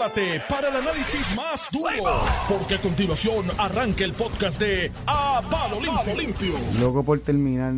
[0.00, 5.78] prepárate para el análisis más duro, porque a continuación arranca el podcast de A Palo
[5.80, 6.14] Limpio.
[6.16, 6.54] Limpio.
[6.80, 7.74] Loco por terminar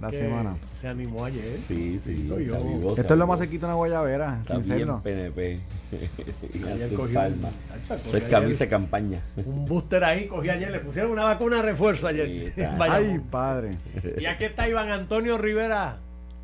[0.00, 0.56] la semana.
[0.80, 1.58] Se animó ayer.
[1.66, 2.12] Sí, sí.
[2.14, 2.94] Digo yo.
[2.96, 5.02] Esto es lo más cerquito de una guayabera, Está sin bien serlo.
[5.02, 5.60] PNP.
[6.54, 7.48] y Ayer cogió palma.
[7.48, 9.20] un- Eso cogió es camisa ayer campaña.
[9.36, 12.26] Un booster ahí, cogí ayer, le pusieron una vacuna de refuerzo ayer.
[12.28, 12.62] Sí, está.
[12.72, 13.10] en Bayamón.
[13.10, 13.76] Ay, padre.
[14.18, 15.98] y aquí está Iván Antonio Rivera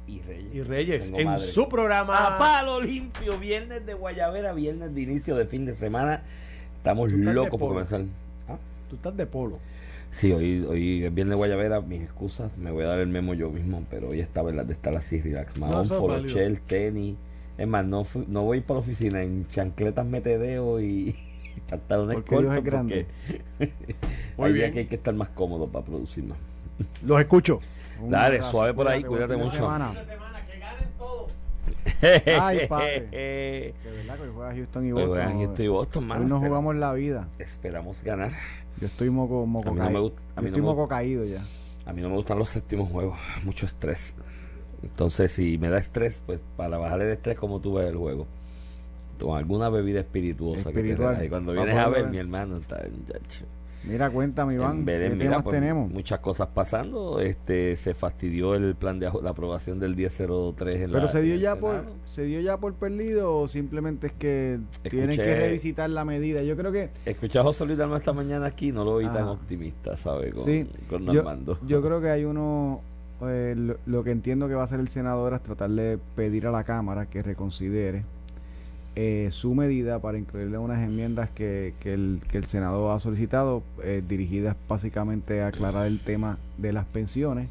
[0.07, 0.55] Y Reyes.
[0.55, 1.43] y Reyes Tengo en madre.
[1.47, 2.27] su programa.
[2.35, 6.23] A palo limpio, viernes de Guayabera, viernes de inicio de fin de semana.
[6.77, 8.03] Estamos locos por comenzar.
[8.49, 8.59] ¿Ah?
[8.91, 9.59] Tú estás de polo.
[10.11, 13.35] Sí, hoy, hoy es viernes de Guayabera, mis excusas, me voy a dar el memo
[13.35, 15.59] yo mismo, pero hoy estaba en las de estar así, relax.
[15.59, 15.99] Mahón, válido.
[16.01, 17.17] polochel, tenis.
[17.59, 21.17] Es más, no, fui- no voy para la oficina en chancletas metedeo y
[21.69, 23.07] pantalones Porque cortos es grande.
[23.59, 23.73] porque
[24.37, 24.73] Muy bien.
[24.73, 26.39] que hay que estar más cómodo para producir más.
[27.05, 27.59] Los escucho.
[28.01, 29.57] Un Dale, abrazo, suave por ahí, cuídate de mucho.
[29.57, 30.05] semana.
[30.05, 31.31] semana, que ganen todos.
[32.41, 33.01] Ay, padre.
[33.11, 35.33] De verdad que hoy juega Houston y Boston.
[35.39, 36.21] Houston y Boston, mano.
[36.23, 37.29] Hoy nos jugamos la vida.
[37.39, 38.33] Esperamos ganar.
[38.81, 40.03] Yo estoy moco, moco A mí no me caído.
[40.03, 41.43] gusta- a Yo mí no estoy me moco caído ya.
[41.87, 44.15] A mí no me gustan los séptimos juegos, mucho estrés.
[44.83, 48.27] Entonces, si me da estrés, pues para bajar el estrés, como tú ves el juego,
[49.21, 51.09] con alguna bebida espirituosa que te Espiritual.
[51.11, 51.27] relaje.
[51.27, 52.11] Y cuando vienes a ver, ver.
[52.11, 53.45] mi hermano está muchacho.
[53.89, 54.85] Mira, cuéntame, Iván.
[54.85, 55.91] Belén, ¿Qué mira, temas pues, tenemos?
[55.91, 57.21] Muchas cosas pasando.
[57.21, 61.37] Este, se fastidió el plan de la aprobación del 1003 en Pero la- se dio
[61.37, 64.59] ya por se dio ya por perdido o simplemente es que
[64.89, 66.43] tienen que revisitar la medida.
[66.43, 69.29] Yo creo que Escuché a José Luis Dalma esta mañana aquí, no lo vi tan
[69.29, 70.33] optimista, ¿sabes?
[70.35, 71.05] Con, Sí, con
[71.67, 72.81] yo creo que hay uno
[73.23, 76.47] eh, lo, lo que entiendo que va a hacer el senador es tratar de pedir
[76.47, 78.05] a la Cámara que reconsidere
[78.97, 83.63] eh, su medida para incluirle unas enmiendas que, que, el, que el Senado ha solicitado,
[83.83, 87.49] eh, dirigidas básicamente a aclarar el tema de las pensiones.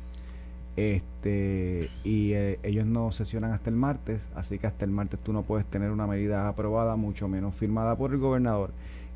[0.75, 5.31] Este y eh, ellos no sesionan hasta el martes, así que hasta el martes tú
[5.31, 8.71] no puedes tener una medida aprobada, mucho menos firmada por el gobernador.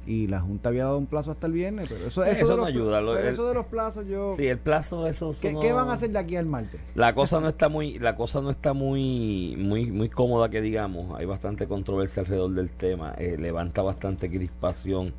[0.07, 2.57] Y la Junta había dado un plazo hasta el viernes, pero eso, Eso de no
[2.57, 5.53] los- ayuda, pero el- eso de los plazos yo Sí, el plazo de esos ¿Qué,
[5.59, 6.79] qué van a hacer de aquí al martes?
[6.95, 11.19] La cosa no está muy, la cosa no está muy, muy, muy cómoda que digamos.
[11.19, 13.13] Hay bastante controversia alrededor del tema.
[13.17, 15.13] Eh, levanta bastante crispación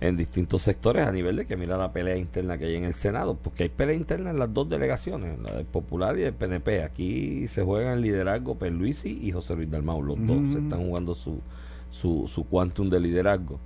[0.00, 2.94] en distintos sectores a nivel de que mira la pelea interna que hay en el
[2.94, 6.82] Senado, porque hay pelea interna en las dos delegaciones, la del Popular y del PNP.
[6.82, 11.14] Aquí se juega el liderazgo Perluisi y José Luis Dalmau, los dos se están jugando
[11.14, 11.40] su,
[11.90, 13.60] su, su quantum de liderazgo.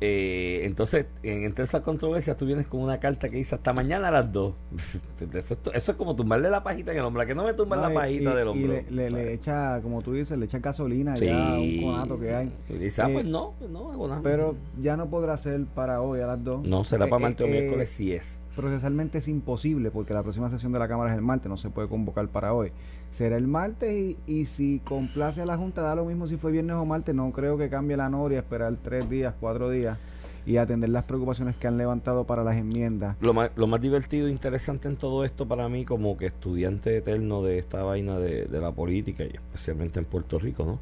[0.00, 4.08] Eh, entonces, en, entre esas controversias, tú vienes con una carta que dice hasta mañana
[4.08, 4.52] a las 2.
[5.34, 7.22] Eso, es- eso es como tumbarle la pajita en el hombro.
[7.22, 8.72] ¿A que no me tumban No, la pajita y- del y hombro?
[8.72, 11.26] le, le- le echa, como tú dices, le echa gasolina Sí.
[11.26, 12.52] ya a un conato que hay.
[12.68, 14.20] Y dice, ah, Eh, pues no, pues no hago nada.
[14.22, 16.66] Pero ya no podrá ser para hoy a las 2.
[16.68, 18.40] no, será para Eh, martes o eh, miércoles si es.
[18.56, 21.70] Procesalmente es imposible porque la próxima sesión de la Cámara es el martes, no se
[21.70, 22.70] puede convocar para hoy.
[23.10, 26.52] Será el martes y, y si complace a la Junta, da lo mismo si fue
[26.52, 27.14] viernes o martes.
[27.14, 29.98] No creo que cambie la noria, esperar tres días, cuatro días
[30.46, 33.16] y atender las preocupaciones que han levantado para las enmiendas.
[33.20, 36.96] Lo más, lo más divertido e interesante en todo esto para mí como que estudiante
[36.96, 40.78] eterno de esta vaina de, de la política y especialmente en Puerto Rico, ¿no?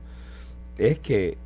[0.78, 1.36] Es que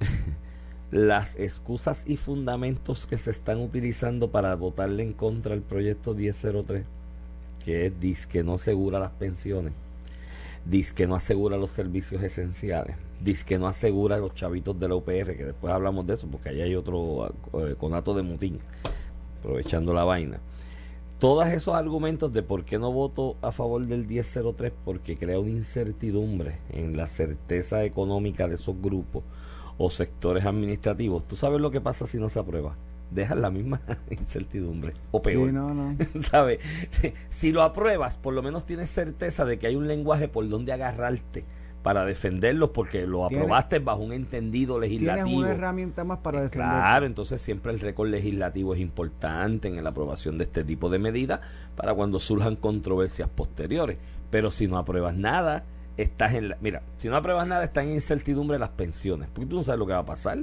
[0.90, 6.84] las excusas y fundamentos que se están utilizando para votarle en contra el proyecto 1003,
[7.64, 9.72] que es disque no asegura las pensiones,
[10.64, 15.44] disque no asegura los servicios esenciales, disque no asegura los chavitos de la UPR, que
[15.46, 18.58] después hablamos de eso porque ahí hay otro eh, conato de mutín,
[19.40, 20.38] aprovechando la vaina.
[21.18, 25.50] Todos esos argumentos de por qué no voto a favor del 1003, porque crea una
[25.50, 29.24] incertidumbre en la certeza económica de esos grupos
[29.78, 31.26] o sectores administrativos.
[31.28, 32.76] ¿Tú sabes lo que pasa si no se aprueba?
[33.10, 35.48] Dejan la misma incertidumbre o peor.
[35.48, 35.96] Sí, no, no.
[36.22, 36.58] ¿Sabes?
[37.28, 40.72] Si lo apruebas, por lo menos tienes certeza de que hay un lenguaje por donde
[40.72, 41.44] agarrarte
[41.82, 45.38] para defenderlos porque lo Tienes- aprobaste bajo un entendido Tienes legislativo.
[45.38, 46.68] una herramienta más para defender.
[46.68, 50.98] Claro, entonces siempre el récord legislativo es importante en la aprobación de este tipo de
[50.98, 51.40] medidas
[51.76, 53.98] para cuando surjan controversias posteriores.
[54.30, 55.64] Pero si no apruebas nada,
[55.96, 56.58] estás en la...
[56.60, 59.86] Mira, si no apruebas nada, están en incertidumbre las pensiones, porque tú no sabes lo
[59.86, 60.38] que va a pasar.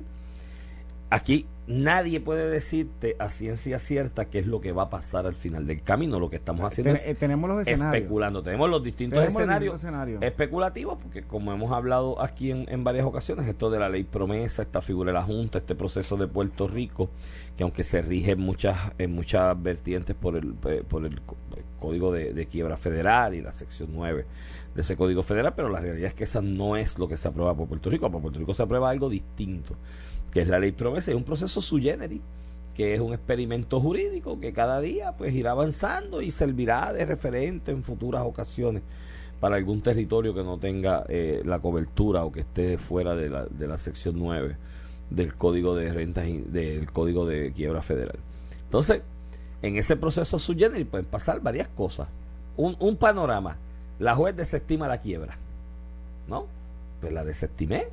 [1.14, 5.36] Aquí nadie puede decirte a ciencia cierta qué es lo que va a pasar al
[5.36, 6.20] final del camino.
[6.20, 8.42] Lo que estamos haciendo Ten- es eh, tenemos los especulando.
[8.42, 9.80] Tenemos los distintos Tenemos escenarios
[10.24, 14.64] especulativos, porque como hemos hablado aquí en, en varias ocasiones, esto de la ley promesa,
[14.64, 17.12] esta figura de la Junta, este proceso de Puerto Rico,
[17.56, 21.22] que aunque se rige en muchas, en muchas vertientes por el, eh, por el
[21.80, 24.26] Código de, de Quiebra Federal y la sección 9
[24.74, 27.28] de ese Código Federal, pero la realidad es que esa no es lo que se
[27.28, 28.10] aprueba por Puerto Rico.
[28.10, 29.76] Por Puerto Rico se aprueba algo distinto,
[30.34, 32.20] que es la ley promesa, es un proceso sui generis
[32.76, 37.72] que es un experimento jurídico que cada día pues irá avanzando y servirá de referente
[37.72, 38.82] en futuras ocasiones
[39.40, 43.46] para algún territorio que no tenga eh, la cobertura o que esté fuera de la,
[43.46, 44.58] de la sección 9
[45.12, 48.18] del código de rentas del código de quiebra federal.
[48.64, 49.02] Entonces,
[49.62, 52.10] en ese proceso y pueden pasar varias cosas.
[52.58, 53.58] Un, un panorama.
[54.00, 55.38] La juez desestima la quiebra.
[56.28, 56.48] ¿No?
[57.02, 57.88] Pues la desestimé.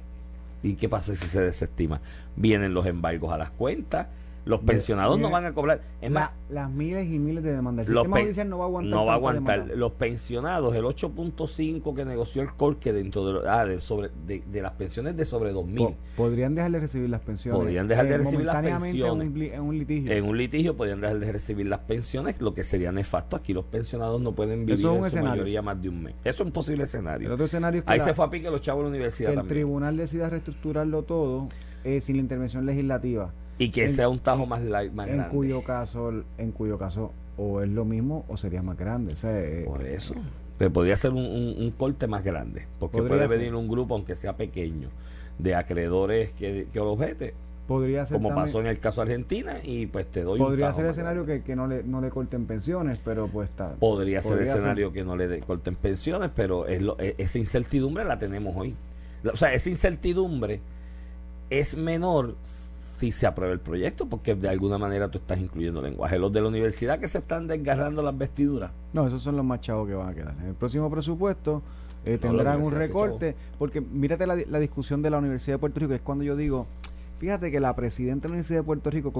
[0.63, 2.01] ¿Y qué pasa si se desestima?
[2.37, 4.09] Vienen los embargos a las cuentas
[4.45, 5.83] los pensionados no van a cobrar.
[6.01, 7.87] Es más, las miles y miles de demandas.
[7.87, 8.91] El sistema judicial no va a aguantar.
[8.91, 9.71] No va a aguantar.
[9.77, 14.63] Los pensionados, el 8.5 que negoció el COR, que dentro de, ah, de, sobre, de,
[14.63, 15.95] las pensiones de sobre 2.000.
[16.17, 17.61] podrían dejar de recibir las pensiones.
[17.61, 19.53] Podrían dejar de eh, recibir las pensiones.
[19.53, 20.13] En un, litigio.
[20.13, 23.37] En un litigio podrían dejar de recibir las pensiones, lo que sería nefasto.
[23.37, 26.15] Aquí los pensionados no pueden vivir en su mayoría más de un mes.
[26.25, 27.33] Eso es un posible escenario.
[27.33, 29.97] otro escenario Ahí se fue a pique los chavos de la universidad que el tribunal
[29.97, 31.49] decida reestructurarlo todo
[31.85, 35.29] eh, sin la intervención legislativa y que sea un tajo más, más en grande.
[35.29, 39.15] Cuyo caso, en cuyo caso o es lo mismo o sería más grande.
[39.23, 40.15] Eh, Por eso.
[40.57, 44.37] Pero podría ser un, un, corte más grande, porque puede venir un grupo, aunque sea
[44.37, 44.89] pequeño,
[45.39, 47.35] de acreedores que, que objete.
[47.67, 50.87] Podría ser como pasó en el caso de Argentina y pues te doy podría ser
[50.87, 54.39] el escenario que, que, no le no le corten pensiones pero pues está podría, ser
[54.39, 58.57] el escenario que no le corten pensiones pero es lo, e, esa incertidumbre la tenemos
[58.57, 58.75] hoy
[59.33, 60.61] o sea esa incertidumbre
[61.49, 62.35] es menor
[63.01, 66.19] si se aprueba el proyecto, porque de alguna manera tú estás incluyendo lenguaje.
[66.19, 68.73] Los de la universidad que se están desgarrando las vestiduras.
[68.93, 70.35] No, esos son los más chavos que van a quedar.
[70.39, 71.63] En el próximo presupuesto
[72.05, 75.95] eh, tendrán un recorte, porque mírate la, la, discusión de la Universidad de Puerto Rico,
[75.95, 76.67] es cuando yo digo,
[77.19, 79.13] fíjate que la presidenta de la Universidad de Puerto Rico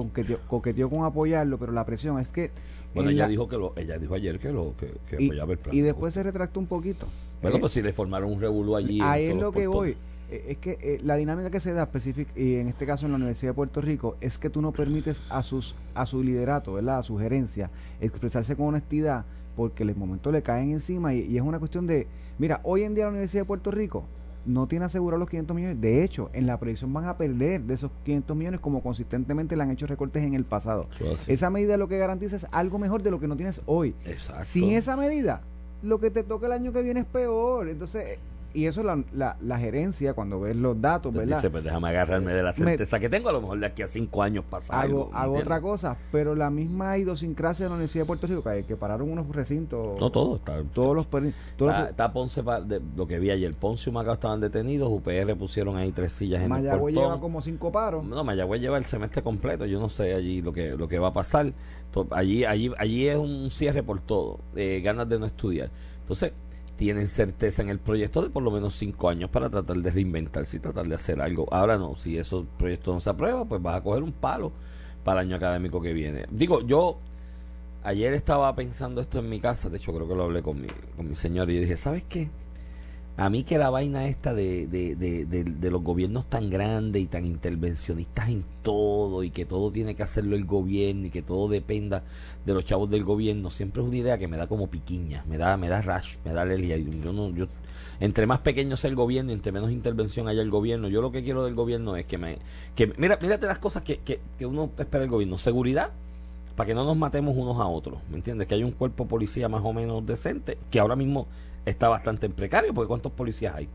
[0.47, 2.51] coqueteó, con apoyarlo, pero la presión es que...
[2.93, 5.75] Bueno, ella dijo que lo, ella dijo ayer que lo que, apoyaba el plan.
[5.75, 7.07] Y después se retractó un poquito.
[7.41, 8.99] Bueno, pues si le formaron un revuelo allí.
[9.01, 9.91] Ahí es lo que voy.
[9.91, 13.11] Eh, es que eh, la dinámica que se da específica y en este caso en
[13.11, 16.73] la Universidad de Puerto Rico es que tú no permites a sus a su liderato,
[16.73, 16.99] ¿verdad?
[16.99, 17.69] A su gerencia
[17.99, 19.25] expresarse con honestidad
[19.55, 22.07] porque el momento le caen encima y, es una cuestión de,
[22.37, 24.05] mira, hoy en día la Universidad de Puerto Rico
[24.45, 25.81] no tiene asegurado los 500 millones.
[25.81, 29.63] De hecho, en la predicción van a perder de esos 500 millones como consistentemente le
[29.63, 30.87] han hecho recortes en el pasado.
[31.27, 33.93] Esa medida lo que garantiza es algo mejor de lo que no tienes hoy.
[34.43, 35.41] Sin esa medida,
[35.83, 37.69] lo que te toca el año que viene es peor.
[37.69, 38.17] Entonces,
[38.53, 41.37] y eso la, la, la, gerencia, cuando ves los datos, ¿verdad?
[41.37, 43.87] Dice, pues déjame agarrarme de la certeza que tengo, a lo mejor de aquí a
[43.87, 45.09] cinco años pasa algo.
[45.13, 48.75] Hago, otra cosa, pero la misma idiosincrasia de la Universidad de Puerto Rico, que, que
[48.75, 49.99] pararon unos recintos.
[49.99, 50.61] No, todo está.
[50.73, 51.07] Todos los.
[51.89, 55.91] está, Ponce, de, lo que vi ayer, Ponce y Macao estaban detenidos, UPR pusieron ahí
[55.91, 58.03] tres sillas en Mayagüez lleva como cinco paros.
[58.05, 61.09] No, Mayagüez lleva el semestre completo, yo no sé allí lo que, lo que va
[61.09, 61.53] a pasar.
[62.11, 65.69] Allí, allí, allí es un cierre por todo, eh, ganas de no estudiar.
[66.01, 66.33] Entonces,
[66.81, 70.57] tienen certeza en el proyecto de por lo menos cinco años para tratar de reinventarse
[70.57, 71.47] y tratar de hacer algo.
[71.53, 74.51] Ahora no, si esos proyectos no se aprueban, pues vas a coger un palo
[75.03, 76.25] para el año académico que viene.
[76.31, 76.97] Digo, yo
[77.83, 80.69] ayer estaba pensando esto en mi casa, de hecho creo que lo hablé con mi,
[80.97, 82.31] con mi señor y yo dije, ¿sabes qué?
[83.21, 87.05] A mí que la vaina esta de, de, de, de, los gobiernos tan grandes y
[87.05, 91.47] tan intervencionistas en todo y que todo tiene que hacerlo el gobierno y que todo
[91.47, 92.01] dependa
[92.47, 95.37] de los chavos del gobierno, siempre es una idea que me da como piquiña, me
[95.37, 96.77] da, me da rush, me da alergia.
[96.77, 97.45] Yo no, yo,
[97.99, 101.21] entre más pequeño sea el gobierno, entre menos intervención haya el gobierno, yo lo que
[101.23, 102.39] quiero del gobierno es que me...
[102.73, 105.37] Que, mira, mírate las cosas que, que, que uno espera del gobierno.
[105.37, 105.91] Seguridad,
[106.55, 108.47] para que no nos matemos unos a otros, ¿me entiendes?
[108.47, 111.27] Que hay un cuerpo policía más o menos decente, que ahora mismo
[111.65, 113.69] está bastante en precario, porque ¿cuántos policías hay?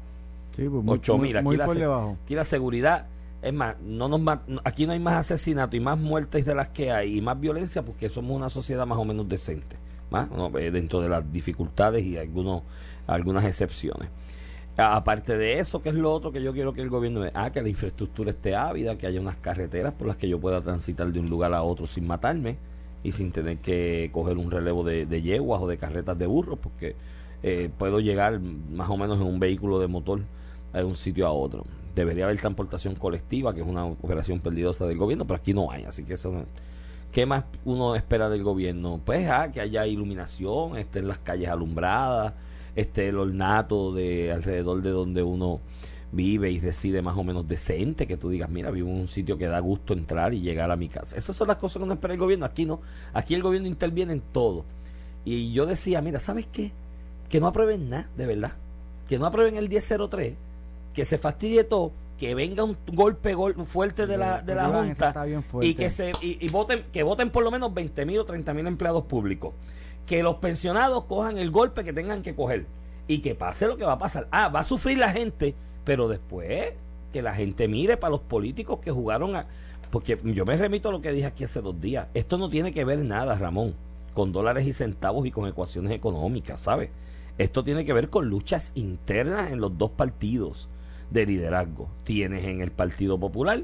[0.56, 1.36] Sí, pues muy, mil.
[1.36, 3.06] Aquí, la, seguridad,
[3.42, 6.90] es más, no nos aquí no hay más asesinato y más muertes de las que
[6.90, 9.76] hay y más violencia porque somos una sociedad más o menos decente,
[10.10, 12.62] más eh, dentro de las dificultades y algunos,
[13.06, 14.08] algunas excepciones.
[14.78, 17.30] Aparte de eso, que es lo otro que yo quiero que el gobierno me...
[17.34, 20.60] Ah, que la infraestructura esté ávida, que haya unas carreteras por las que yo pueda
[20.60, 22.58] transitar de un lugar a otro sin matarme
[23.02, 26.58] y sin tener que coger un relevo de, de yeguas o de carretas de burros,
[26.58, 26.94] porque
[27.42, 30.22] eh, puedo llegar más o menos en un vehículo de motor
[30.72, 31.64] de un sitio a otro.
[31.94, 35.84] Debería haber transportación colectiva, que es una operación perdidosa del gobierno, pero aquí no hay,
[35.84, 36.44] así que eso no,
[37.16, 39.00] ¿Qué más uno espera del gobierno?
[39.02, 42.34] Pues ah, que haya iluminación, estén las calles alumbradas,
[42.74, 45.60] esté el ornato de alrededor de donde uno
[46.12, 49.38] vive y reside más o menos decente, que tú digas, mira, vivo en un sitio
[49.38, 51.16] que da gusto entrar y llegar a mi casa.
[51.16, 52.44] Esas son las cosas que uno espera del gobierno.
[52.44, 52.82] Aquí no,
[53.14, 54.66] aquí el gobierno interviene en todo.
[55.24, 56.72] Y yo decía, mira, ¿sabes qué?
[57.28, 58.52] Que no aprueben nada, de verdad.
[59.08, 60.34] Que no aprueben el 1003,
[60.92, 65.14] que se fastidie todo, que venga un golpe fuerte de la, de la Junta
[65.60, 68.66] y que se y, voten que voten por lo menos 20 mil o 30 mil
[68.66, 69.54] empleados públicos.
[70.06, 72.66] Que los pensionados cojan el golpe que tengan que coger
[73.08, 74.28] y que pase lo que va a pasar.
[74.30, 75.54] Ah, va a sufrir la gente,
[75.84, 76.74] pero después
[77.12, 79.46] que la gente mire para los políticos que jugaron a...
[79.90, 82.08] Porque yo me remito a lo que dije aquí hace dos días.
[82.14, 83.74] Esto no tiene que ver nada, Ramón,
[84.14, 86.90] con dólares y centavos y con ecuaciones económicas, ¿sabes?
[87.38, 90.68] Esto tiene que ver con luchas internas en los dos partidos
[91.10, 91.88] de liderazgo.
[92.04, 93.62] Tienes en el Partido Popular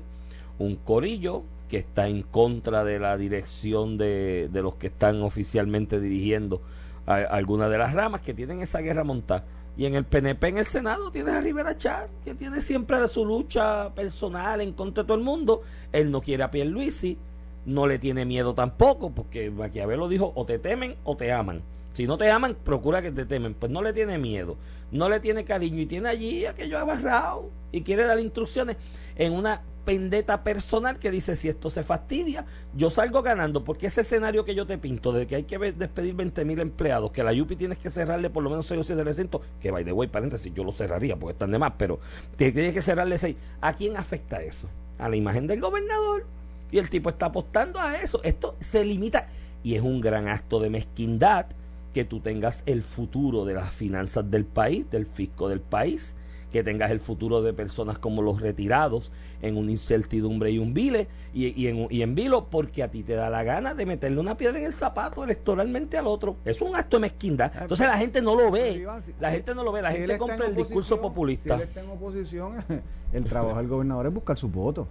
[0.59, 6.01] un corillo que está en contra de la dirección de, de los que están oficialmente
[6.01, 6.61] dirigiendo
[7.07, 9.45] algunas de las ramas que tienen esa guerra montada.
[9.77, 13.25] Y en el PNP, en el Senado, tienes a Rivera Char, que tiene siempre su
[13.25, 15.63] lucha personal en contra de todo el mundo.
[15.93, 17.17] Él no quiere a Pierluisi,
[17.65, 21.63] no le tiene miedo tampoco, porque Maquiavelo dijo, o te temen o te aman.
[21.93, 23.55] Si no te aman, procura que te temen.
[23.55, 24.57] Pues no le tiene miedo,
[24.91, 28.77] no le tiene cariño y tiene allí aquello agarrado y quiere dar instrucciones
[29.17, 34.03] en una pendeta personal que dice si esto se fastidia, yo salgo ganando porque ese
[34.03, 37.33] escenario que yo te pinto de que hay que despedir 20 mil empleados, que la
[37.33, 40.09] Yupi tienes que cerrarle por lo menos 6 o 7 recintos, que by the way,
[40.09, 41.99] paréntesis, yo lo cerraría porque están de más, pero
[42.37, 43.37] tienes que cerrarle 6.
[43.61, 44.69] ¿A quién afecta eso?
[44.99, 46.27] A la imagen del gobernador.
[46.71, 48.23] Y el tipo está apostando a eso.
[48.25, 49.29] Esto se limita
[49.63, 51.47] y es un gran acto de mezquindad
[51.93, 56.15] que tú tengas el futuro de las finanzas del país, del fisco del país,
[56.51, 61.09] que tengas el futuro de personas como los retirados en una incertidumbre y un vile
[61.33, 64.37] y, en, y en vilo porque a ti te da la gana de meterle una
[64.37, 66.37] piedra en el zapato electoralmente al otro.
[66.45, 67.53] Es un acto de mezquindad.
[67.55, 68.87] Ah, Entonces la gente no lo ve.
[69.19, 69.81] La gente no lo ve.
[69.81, 71.57] La gente compra el discurso populista.
[71.57, 72.65] Si él está en oposición,
[73.13, 74.83] el trabajo del gobernador es buscar su voto.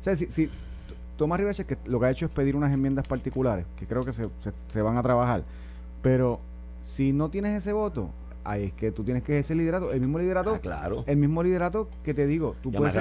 [0.00, 0.50] O sea, si, si
[1.18, 4.12] Tomás Rivera que lo que ha hecho es pedir unas enmiendas particulares, que creo que
[4.12, 4.28] se,
[4.70, 5.42] se, van a trabajar.
[6.02, 6.40] Pero
[6.82, 8.10] si no tienes ese voto,
[8.44, 11.04] ahí es que tú tienes que ese liderato, el mismo liderato, ah, claro.
[11.06, 12.94] el mismo liderato que te digo, tú puedes,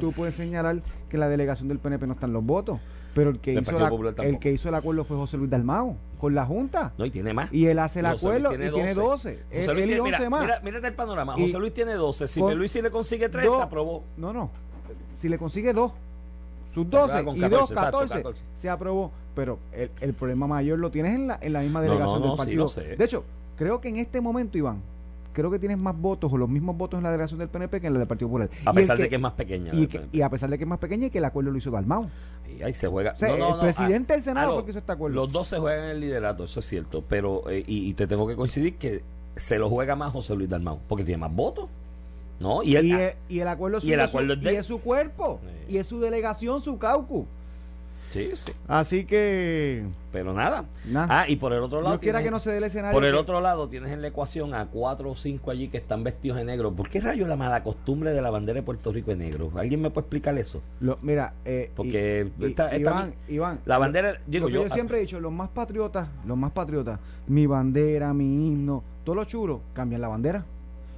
[0.00, 2.80] tú puedes señalar que la delegación del PNP no están los votos,
[3.14, 6.44] pero el que, hizo, el que hizo el acuerdo fue José Luis Dalmao con la
[6.44, 6.92] Junta.
[6.98, 7.52] No, y tiene más.
[7.52, 9.44] Y él hace el acuerdo y tiene 12.
[9.50, 10.40] Él, tiene, mira, más.
[10.42, 11.34] Mira, mírate el panorama.
[11.34, 12.26] José Luis tiene 12.
[12.26, 14.04] Si Luis si le consigue 3, se aprobó.
[14.16, 14.50] No, no.
[15.20, 15.92] Si le consigue 2,
[16.74, 18.22] sus 12 y 2, 14,
[18.54, 19.12] se aprobó.
[19.34, 22.66] Pero el, el, problema mayor lo tienes en la, en la misma delegación del partido.
[22.66, 23.24] de hecho,
[23.56, 24.80] creo que en este momento, Iván,
[25.34, 27.86] creo que tienes más votos o los mismos votos en la delegación del PNP que
[27.88, 28.48] en la del Partido Popular.
[28.64, 29.72] A pesar de que es más pequeña.
[30.12, 32.08] Y, a pesar de que es más pequeña y que el acuerdo lo hizo Dalmau.
[32.56, 33.14] Y ahí se juega.
[33.20, 35.16] el presidente del Senado porque hizo este acuerdo.
[35.16, 37.04] Los dos se juegan en el liderato, eso es cierto.
[37.06, 39.02] Pero, eh, y, te tengo que coincidir que
[39.36, 41.68] se lo juega más José Luis Dalmau, porque tiene más votos.
[42.40, 42.62] ¿No?
[42.62, 42.86] Y, el,
[43.28, 43.84] y, el, acuerdo, es,
[44.66, 47.26] su, cuerpo, y es su delegación, su caucus.
[48.14, 48.52] Sí, sí.
[48.68, 49.84] Así que.
[50.12, 50.66] Pero nada.
[50.94, 51.98] Ah, y por el otro lado.
[51.98, 52.94] quiera que no se dé el escenario.
[52.94, 56.04] Por el otro lado, tienes en la ecuación a cuatro o cinco allí que están
[56.04, 56.70] vestidos de negro.
[56.70, 59.50] ¿Por qué rayo la mala costumbre de la bandera de Puerto Rico en negro?
[59.56, 60.62] ¿Alguien me puede explicar eso?
[60.78, 62.30] Lo, mira, eh, porque
[63.26, 64.20] Iván, la bandera.
[64.28, 68.84] Digo, yo, siempre he dicho: los más patriotas, los más patriotas, mi bandera, mi himno,
[69.02, 70.46] todos los chulos cambian la bandera.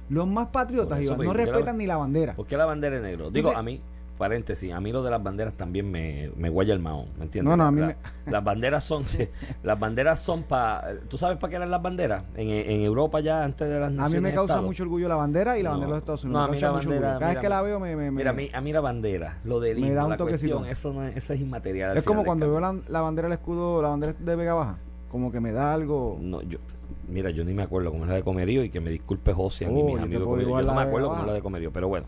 [0.09, 2.35] Los más patriotas, Iván, no respetan ni la bandera.
[2.35, 3.29] ¿Por qué la bandera es negro?
[3.29, 3.81] Digo, a mí,
[4.17, 7.49] paréntesis, a mí lo de las banderas también me, me guaya el maón, ¿me entiendes?
[7.49, 7.93] No, no, a mí
[8.25, 9.03] Las banderas son,
[9.63, 12.23] las banderas son para, ¿tú sabes para qué eran las banderas?
[12.35, 15.15] En, en, Europa ya antes de las naciones A mí me causa mucho orgullo la
[15.15, 16.41] bandera y la bandera de los Estados Unidos.
[16.41, 18.49] No, a mí la bandera, cada vez que la veo me, me, mira, a mí,
[18.53, 21.95] a mí la bandera, lo del un la cuestión, eso no es, eso es inmaterial.
[21.97, 24.77] Es como cuando veo la, la bandera del escudo, la bandera de Vega Baja,
[25.09, 26.17] como que me da algo.
[26.21, 26.59] No, yo
[27.07, 29.65] mira, yo ni me acuerdo cómo es la de Comerío y que me disculpe José,
[29.65, 30.39] a mí, mis amigos.
[30.41, 32.07] Yo no me acuerdo cómo es la de Comerío, pero bueno.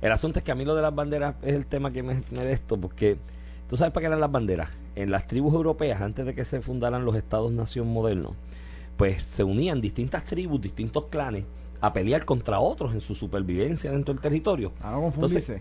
[0.00, 2.22] El asunto es que a mí lo de las banderas es el tema que me,
[2.30, 3.18] me de esto, porque
[3.68, 4.68] tú sabes para qué eran las banderas.
[4.94, 8.34] En las tribus europeas, antes de que se fundaran los estados-nación modernos,
[8.96, 11.44] pues se unían distintas tribus, distintos clanes
[11.80, 14.72] a pelear contra otros en su supervivencia dentro del territorio.
[14.82, 15.52] Ah, no Entonces,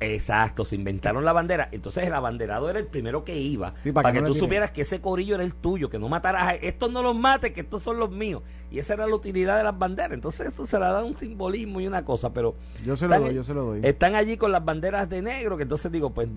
[0.00, 1.68] exacto, se inventaron la bandera.
[1.72, 3.74] Entonces el abanderado era el primero que iba.
[3.92, 6.90] para, que, tú supieras que ese corillo era el tuyo, que no mataras a estos
[6.90, 8.42] no los mates, que estos son los míos.
[8.70, 10.12] Y esa era la utilidad de las banderas.
[10.12, 12.54] Entonces esto se la da un simbolismo y una cosa, pero...
[12.84, 13.80] Yo se lo doy, yo se lo doy.
[13.82, 16.28] Están allí con las banderas de negro, que entonces digo, pues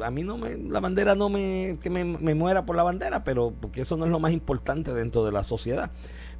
[0.00, 0.56] a mí no me...
[0.56, 1.78] La bandera no me...
[1.80, 4.92] que me, me muera por la bandera, pero porque eso no es lo más importante
[4.92, 5.90] dentro de la sociedad.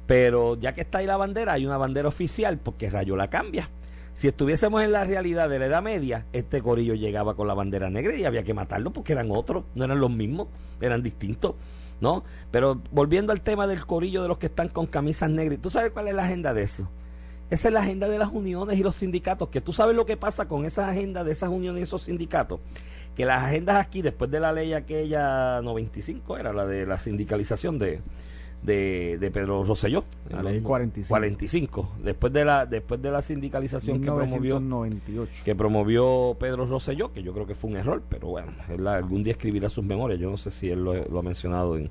[0.07, 3.69] Pero ya que está ahí la bandera, hay una bandera oficial, porque Rayo la cambia.
[4.13, 7.89] Si estuviésemos en la realidad de la Edad Media, este corillo llegaba con la bandera
[7.89, 10.47] negra y había que matarlo porque eran otros, no eran los mismos,
[10.79, 11.55] eran distintos,
[11.99, 12.23] ¿no?
[12.49, 15.91] Pero volviendo al tema del corillo de los que están con camisas negras, ¿tú sabes
[15.91, 16.89] cuál es la agenda de eso?
[17.49, 20.15] Esa es la agenda de las uniones y los sindicatos, que tú sabes lo que
[20.15, 22.61] pasa con esa agenda de esas uniones y esos sindicatos,
[23.17, 27.79] que las agendas aquí, después de la ley aquella 95, era la de la sindicalización
[27.79, 28.01] de,
[28.65, 30.03] de, de Pedro Rosselló.
[30.29, 31.09] La ley 45.
[31.09, 31.89] 45.
[32.03, 34.61] Después de la, después de la sindicalización que promovió,
[35.43, 39.23] que promovió Pedro Rosselló, que yo creo que fue un error, pero bueno, él algún
[39.23, 40.19] día escribirá sus memorias.
[40.19, 41.89] Yo no sé si él lo, ha mencionado en,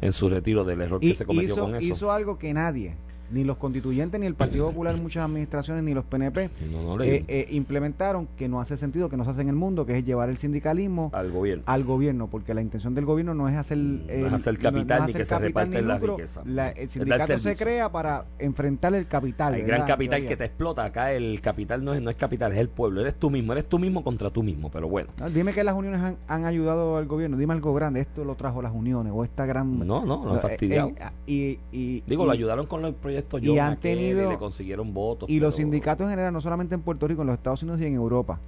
[0.00, 1.92] en su retiro del error que se cometió con eso.
[1.92, 2.96] Hizo algo que nadie,
[3.34, 7.16] ni los constituyentes, ni el Partido Popular muchas administraciones, ni los PNP No, no le-
[7.16, 9.98] eh, eh, implementaron que no hace sentido, que no se hace en el mundo, que
[9.98, 11.64] es llevar el sindicalismo al gobierno.
[11.66, 14.98] al gobierno, porque la intención del gobierno no es hacer, No es el- hacer capital
[15.00, 16.16] no ni es que se capital reparten la lucro.
[16.16, 16.42] riqueza.
[16.46, 19.54] La- el sindicato se crea para enfrentar el capital.
[19.54, 19.76] El ¿verdad?
[19.76, 20.28] gran capital Teoría.
[20.28, 20.84] que te explota.
[20.84, 23.00] Acá el capital no es, no es capital, es el pueblo.
[23.00, 24.70] Eres tú mismo, eres tú mismo contra tú mismo.
[24.70, 27.36] Pero bueno, No, dime que las uniones han, han ayudado al gobierno.
[27.36, 28.00] Dime algo grande.
[28.00, 29.78] Esto lo trajo las uniones o esta gran.
[29.78, 30.88] no, no, no han Eh, fastidiado.
[30.88, 34.32] eh, y, y- Digo, y- lo ayudaron con los proyectos y John han tenido- y
[34.32, 35.28] le consiguieron votos.
[35.30, 37.86] Y los sindicatos en general, no solamente en Puerto Rico, en los Estados Unidos y
[37.86, 38.40] en Europa,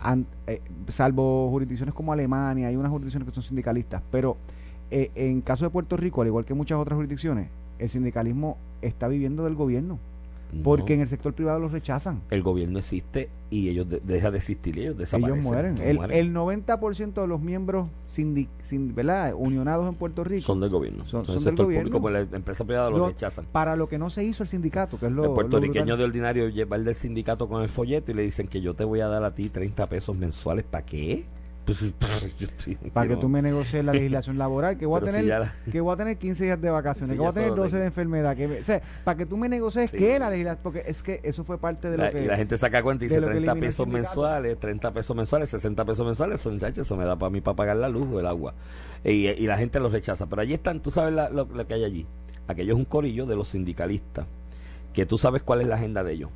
[0.00, 4.36] han- eh, salvo jurisdicciones como Alemania, hay unas jurisdicciones que son sindicalistas, pero
[4.90, 7.48] eh, en caso de Puerto Rico, al igual que muchas otras jurisdicciones,
[7.78, 9.98] el sindicalismo está viviendo del gobierno,
[10.64, 12.22] porque en el sector privado los rechazan.
[12.30, 15.40] el gobierno existe y ellos de- deja de existir y ellos desaparecen.
[15.40, 15.72] Ellos mueren.
[15.76, 16.16] ellos El, mueren.
[16.18, 19.34] el 90% de los miembros sindi- sin- ¿verdad?
[19.36, 21.04] unionados en Puerto Rico, son del gobierno.
[21.04, 21.90] son- Son, son el del sector gobierno.
[21.90, 23.46] público, pues la empresa privada lo Lo- rechazan.
[23.52, 26.48] para lo que no se hizo el sindicato, que es lo, el puertorriqueño de ordinario
[26.48, 29.08] lleva el del sindicato con el folleto y le dicen que yo te voy a
[29.08, 30.64] dar a ti 30 pesos mensuales.
[30.64, 31.24] ¿Para qué?
[31.68, 31.82] Pues,
[32.40, 35.54] estoy- para que tú me negocies la legislación laboral, que voy a si tener la-
[35.70, 37.76] que voy a tener 15 días de vacaciones, que voy a tener eso lo 12
[37.78, 39.96] de enfermedad, que me- o sea, para que tú me negocies Sí.
[39.98, 42.36] que la legislación, porque es que eso fue parte de La- lo que y la
[42.38, 45.50] gente saca cuenta y dice lo que 30 elimina el pesos mensuales, 30 pesos mensuales,
[45.50, 48.18] 60 pesos mensuales, son muchachos, eso me da para mí para pagar la luz o
[48.18, 48.54] el agua.
[49.04, 50.26] Y, y la gente los rechaza.
[50.26, 52.06] Pero allí están, tú sabes la- lo, lo que hay allí.
[52.46, 54.26] Aquello es un corillo de los sindicalistas,
[54.94, 56.30] que tú sabes cuál es la agenda de ellos.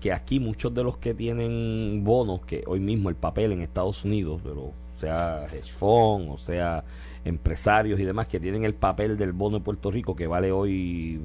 [0.00, 4.04] Que aquí muchos de los que tienen bonos, que hoy mismo el papel en Estados
[4.04, 4.54] Unidos, de
[5.00, 6.84] sea hedge fund, o sea
[7.24, 11.20] empresarios y demás, que tienen el papel del bono de Puerto Rico, que vale hoy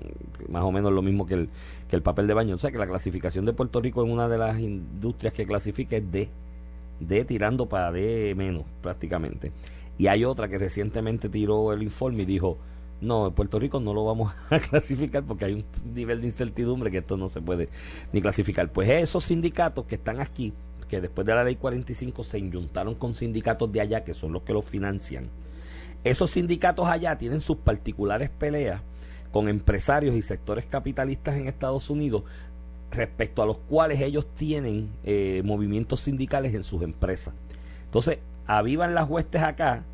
[0.48, 1.48] más o menos lo mismo que el,
[1.88, 2.54] que el papel de baño.
[2.54, 5.96] O sea que la clasificación de Puerto Rico en una de las industrias que clasifica
[5.96, 6.28] es D.
[7.00, 9.52] D tirando para D menos prácticamente.
[9.98, 12.58] Y hay otra que recientemente tiró el informe y dijo,
[13.00, 15.64] no, en Puerto Rico no lo vamos a clasificar porque hay un
[15.94, 17.68] nivel de incertidumbre que esto no se puede
[18.12, 18.70] ni clasificar.
[18.70, 20.52] Pues esos sindicatos que están aquí,
[20.88, 24.42] que después de la ley 45 se inyuntaron con sindicatos de allá, que son los
[24.42, 25.28] que los financian,
[26.04, 28.82] esos sindicatos allá tienen sus particulares peleas
[29.32, 32.24] con empresarios y sectores capitalistas en Estados Unidos
[32.90, 37.34] respecto a los cuales ellos tienen eh, movimientos sindicales en sus empresas.
[37.84, 39.84] Entonces, avivan las huestes acá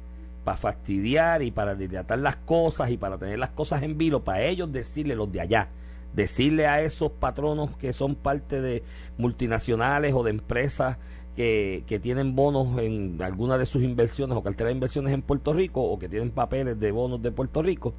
[0.47, 4.45] para fastidiar y para dilatar las cosas y para tener las cosas en vilo, para
[4.45, 5.71] ellos decirle los de allá,
[6.15, 8.85] decirle a esos patronos que son parte de
[9.19, 10.99] multinacionales o de empresas
[11.35, 15.53] que, que tienen bonos en alguna de sus inversiones o cartera de inversiones en Puerto
[15.53, 17.93] Rico o que tienen papeles de bonos de Puerto Rico,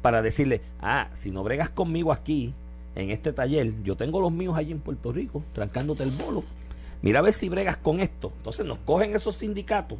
[0.00, 2.54] para decirle, ah, si no bregas conmigo aquí,
[2.94, 6.44] en este taller, yo tengo los míos allí en Puerto Rico, trancándote el bolo.
[7.02, 8.32] Mira a ver si bregas con esto.
[8.36, 9.98] Entonces nos cogen esos sindicatos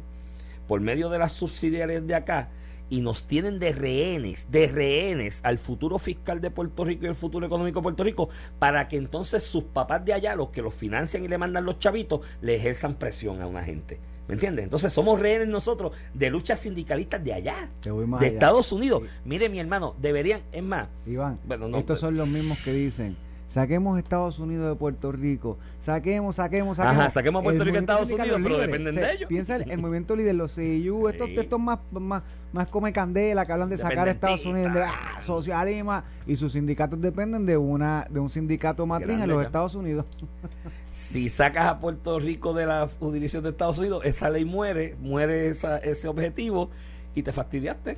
[0.69, 2.49] por medio de las subsidiarias de acá
[2.91, 7.15] y nos tienen de rehenes, de rehenes al futuro fiscal de Puerto Rico y el
[7.15, 8.29] futuro económico de Puerto Rico,
[8.59, 11.79] para que entonces sus papás de allá, los que los financian y le mandan los
[11.79, 13.99] chavitos, le ejerzan presión a una gente.
[14.27, 14.63] ¿Me entiendes?
[14.63, 18.27] Entonces somos rehenes nosotros de luchas sindicalistas de allá, de allá.
[18.27, 19.01] Estados Unidos.
[19.03, 19.09] Sí.
[19.25, 23.17] Mire, mi hermano, deberían, es más, Iván, Bueno, no, estos son los mismos que dicen,
[23.49, 26.99] saquemos Estados Unidos de Puerto Rico, saquemos, saquemos, saquemos.
[26.99, 28.67] Ajá, saquemos a Puerto El Rico de Estados Unidos, pero líderes.
[28.67, 29.27] dependen de ellos.
[29.27, 31.35] Piensa el, el movimiento líder, los CIU, estos, Sí.
[31.37, 35.19] estos más, más, más come candela, que hablan de sacar a Estados Unidos de ah,
[35.19, 39.43] socialismo, y sus sindicatos dependen de una de un sindicato matriz en los.
[39.43, 40.05] Estados Unidos.
[40.91, 45.47] si sacas a Puerto Rico de la jurisdicción de Estados Unidos, esa ley muere, muere
[45.47, 46.69] esa, ese objetivo
[47.15, 47.97] y te fastidiaste.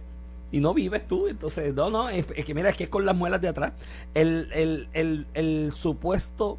[0.51, 1.27] Y no vives tú.
[1.27, 3.73] Entonces, no, no, es, es que mira, es que es con las muelas de atrás.
[4.13, 6.57] El, el, el, el supuesto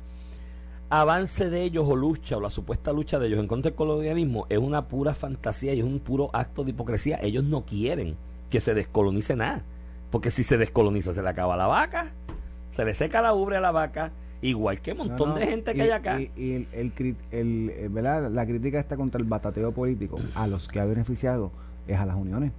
[0.90, 4.46] avance de ellos o lucha o la supuesta lucha de ellos en contra del colonialismo
[4.50, 7.18] es una pura fantasía y es un puro acto de hipocresía.
[7.22, 8.16] Ellos no quieren
[8.50, 9.64] que se descolonice nada.
[10.10, 12.12] Porque si se descoloniza, se le acaba la vaca,
[12.72, 15.46] se le seca la ubre a la vaca, igual que un montón No, no, de
[15.46, 16.20] gente que y- hay acá.
[16.20, 18.30] Y, y el, el el, eh, ¿verdad?
[18.30, 20.18] la crítica está contra el batateo político.
[20.34, 21.50] A los que ha beneficiado
[21.88, 22.52] es a las uniones.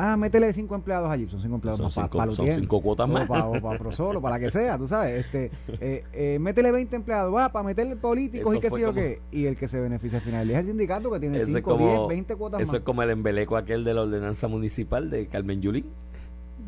[0.00, 1.26] Ah, métele cinco empleados allí.
[1.28, 3.26] Son cinco empleados Son más para son cinco cuotas más.
[3.28, 5.24] Para Prosolo, para la que sea, tú sabes.
[5.24, 8.94] Este, eh, eh, métele 20 empleados, va, para meterle políticos Eso y qué sé yo
[8.94, 9.20] qué.
[9.32, 11.70] Y el que se beneficia al final es el sindicato que tiene Eso es 5,
[11.72, 12.78] como- 10, 20 cuotas Eso más.
[12.78, 15.86] es como el embeleco aquel de la ordenanza municipal de Carmen Yulín,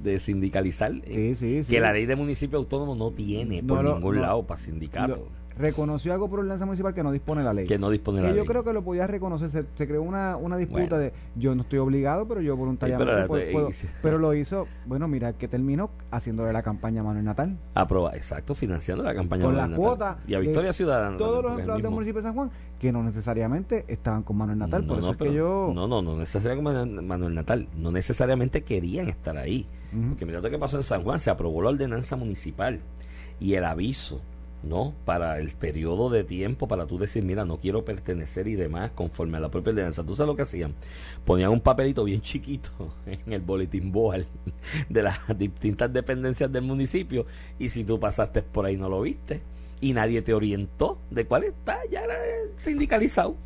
[0.03, 0.93] de sindicalizar.
[1.05, 1.71] eh, Sí, sí, sí.
[1.71, 5.21] Que la ley de municipio autónomo no tiene por No ningún no- lado para sindicatos.
[5.61, 7.67] Reconoció algo por ordenanza municipal que no dispone la ley.
[7.67, 8.37] Que no dispone la ley.
[8.37, 9.51] yo creo que lo podía reconocer.
[9.51, 10.99] Se, se creó una, una disputa Bueno.
[10.99, 14.67] de yo no estoy obligado, pero yo voluntariamente pero, puedo- puedo- y- pero lo hizo,
[14.87, 17.59] bueno, mira, que terminó haciéndole la campaña a Manuel Natal.
[17.75, 19.79] Aproba, exacto, financiando la campaña Con de la Natal.
[19.85, 21.19] cuota Y a Victoria Ciudadana.
[21.19, 24.59] Todos también, los empleados del municipio de San Juan, que no necesariamente estaban con Manuel
[24.59, 24.87] Natal.
[24.87, 25.73] por No, eso no, es que yo.
[25.75, 27.69] No, no, no necesariamente Manuel Natal.
[27.77, 29.67] No necesariamente querían estar ahí.
[30.09, 31.19] Porque mira lo que pasó en San Juan.
[31.21, 32.81] Se aprobó la ordenanza municipal
[33.41, 34.21] y el aviso,
[34.63, 34.95] ¿no?
[35.05, 39.39] Para el periodo de tiempo para tú decir, mira, no quiero pertenecer y demás conforme
[39.39, 40.05] a la propia ordenanza.
[40.05, 40.75] ¿Tú sabes lo que hacían?
[41.25, 42.71] Ponían un papelito bien chiquito
[43.07, 44.27] en el boletín board
[44.89, 47.27] de las distintas dependencias del municipio
[47.59, 49.41] y si tú pasaste por ahí no lo viste
[49.81, 52.15] y nadie te orientó de cuál está, ya era
[52.59, 53.37] sindicalizado.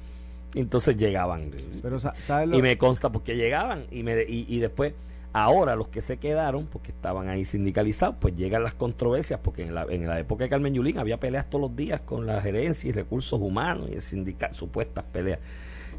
[0.55, 1.51] Entonces llegaban.
[1.83, 4.95] Pero sa- ¿sabes lo- Y me consta porque llegaban y, me, y, y después,
[5.35, 9.75] ahora los que se quedaron, porque estaban ahí sindicalizados, pues llegan las controversias, porque en
[9.75, 12.89] la, en la época de Carmen Yulín había peleas todos los días con la gerencia
[12.89, 15.41] y recursos humanos y el sindicato, supuestas peleas,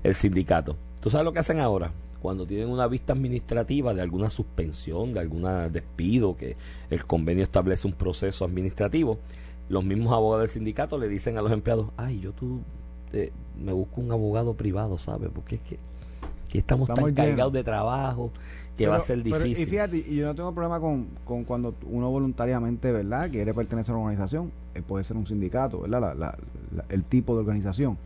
[0.03, 0.77] el sindicato.
[1.01, 1.91] ¿Tú sabes lo que hacen ahora?
[2.21, 6.55] Cuando tienen una vista administrativa de alguna suspensión, de algún despido, que
[6.89, 9.19] el convenio establece un proceso administrativo,
[9.67, 12.61] los mismos abogados del sindicato le dicen a los empleados, ay, yo tú
[13.11, 15.29] eh, me busco un abogado privado, ¿sabes?
[15.33, 15.79] Porque es que,
[16.49, 18.31] que estamos, Estamos tan cargados de trabajo
[18.77, 19.67] que va a ser pero, difícil.
[19.67, 23.93] y fíjate, y yo no tengo problema con, con cuando uno voluntariamente, ¿verdad?, quiere pertenecer
[23.93, 26.37] a una organización, eh, puede ser un sindicato, ¿verdad?, La- la-
[26.75, 27.97] la- el tipo de organización.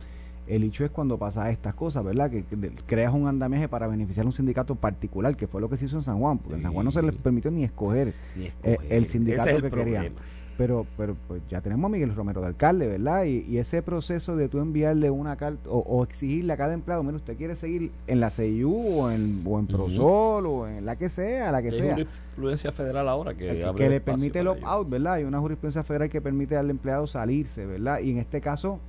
[0.46, 3.86] El hecho es cuando pasa estas cosas, ¿verdad?, que, que de- creas un andamiaje para
[3.88, 6.56] beneficiar a un sindicato particular, que fue lo que se hizo en San Juan, porque
[6.56, 8.92] en San Juan no se les permitió ni escoger, Ni eh, escoger.
[8.92, 10.12] el sindicato que querían.
[10.60, 13.24] Pero pero pues ya tenemos a Miguel Romero de alcalde, ¿verdad?
[13.24, 17.02] Y, y ese proceso de tú enviarle una carta o, o exigirle a cada empleado,
[17.02, 19.66] mira, usted quiere seguir en la CIU o en, o en.
[19.66, 21.92] Prosol o en la que sea, la que Hay sea.
[21.94, 25.14] jurisprudencia federal ahora que, que, le permite el opt-out, ¿verdad?
[25.14, 28.00] Hay una jurisprudencia federal que permite al empleado salirse, ¿verdad?
[28.00, 28.80] Y en este caso,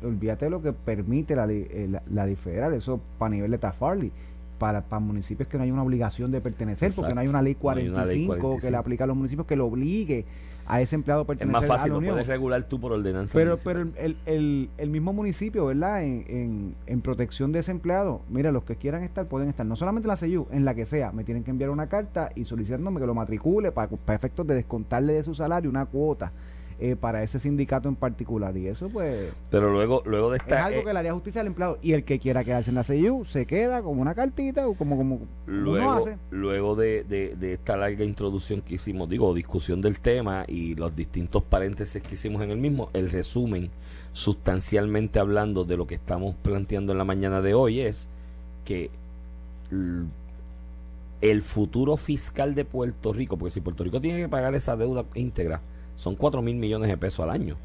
[0.00, 3.58] olvídate de lo que permite la, eh, la, la ley federal, eso para nivel de
[3.58, 4.12] Tafarli.
[4.58, 7.54] Para, para municipios que no hay una obligación de pertenecer, porque no hay una ley
[7.54, 8.70] No hay 45, una ley que 45.
[8.70, 10.24] le aplica a los municipios que lo obligue
[10.66, 13.36] a ese empleado a Es pertenecer más fácil, a lo puedes regular tú por ordenanza.
[13.36, 13.92] Pero, municipal.
[13.94, 16.02] pero el, el, el mismo municipio, ¿verdad?
[16.04, 19.76] En, en, en protección de ese empleado, mira, los que quieran estar pueden estar, no
[19.76, 22.44] solamente en la CEU, en la que sea, me tienen que enviar una carta y
[22.44, 26.32] solicitándome que lo matricule para, para efectos de descontarle de su salario una cuota
[26.80, 28.56] eh, para ese sindicato en particular.
[28.56, 30.64] Y eso, pues, Pero luego, luego de es esta.
[30.64, 31.78] algo eh, que le haría justicia al empleado.
[31.82, 34.96] Y el que quiera quedarse en la CEU se queda como una cartita o como,
[34.96, 36.16] como uno luego, hace.
[36.30, 40.94] luego de, de- de esta larga introducción que hicimos, digo, discusión del tema y los
[40.96, 43.70] distintos paréntesis que hicimos en el mismo, el resumen,
[44.12, 48.08] sustancialmente hablando de lo que estamos planteando en la mañana de hoy, es
[48.64, 48.90] que
[51.20, 55.04] el futuro fiscal de Puerto Rico, porque si Puerto Rico tiene que pagar esa deuda
[55.14, 55.60] íntegra,
[55.96, 57.56] son 4 mil millones de pesos al año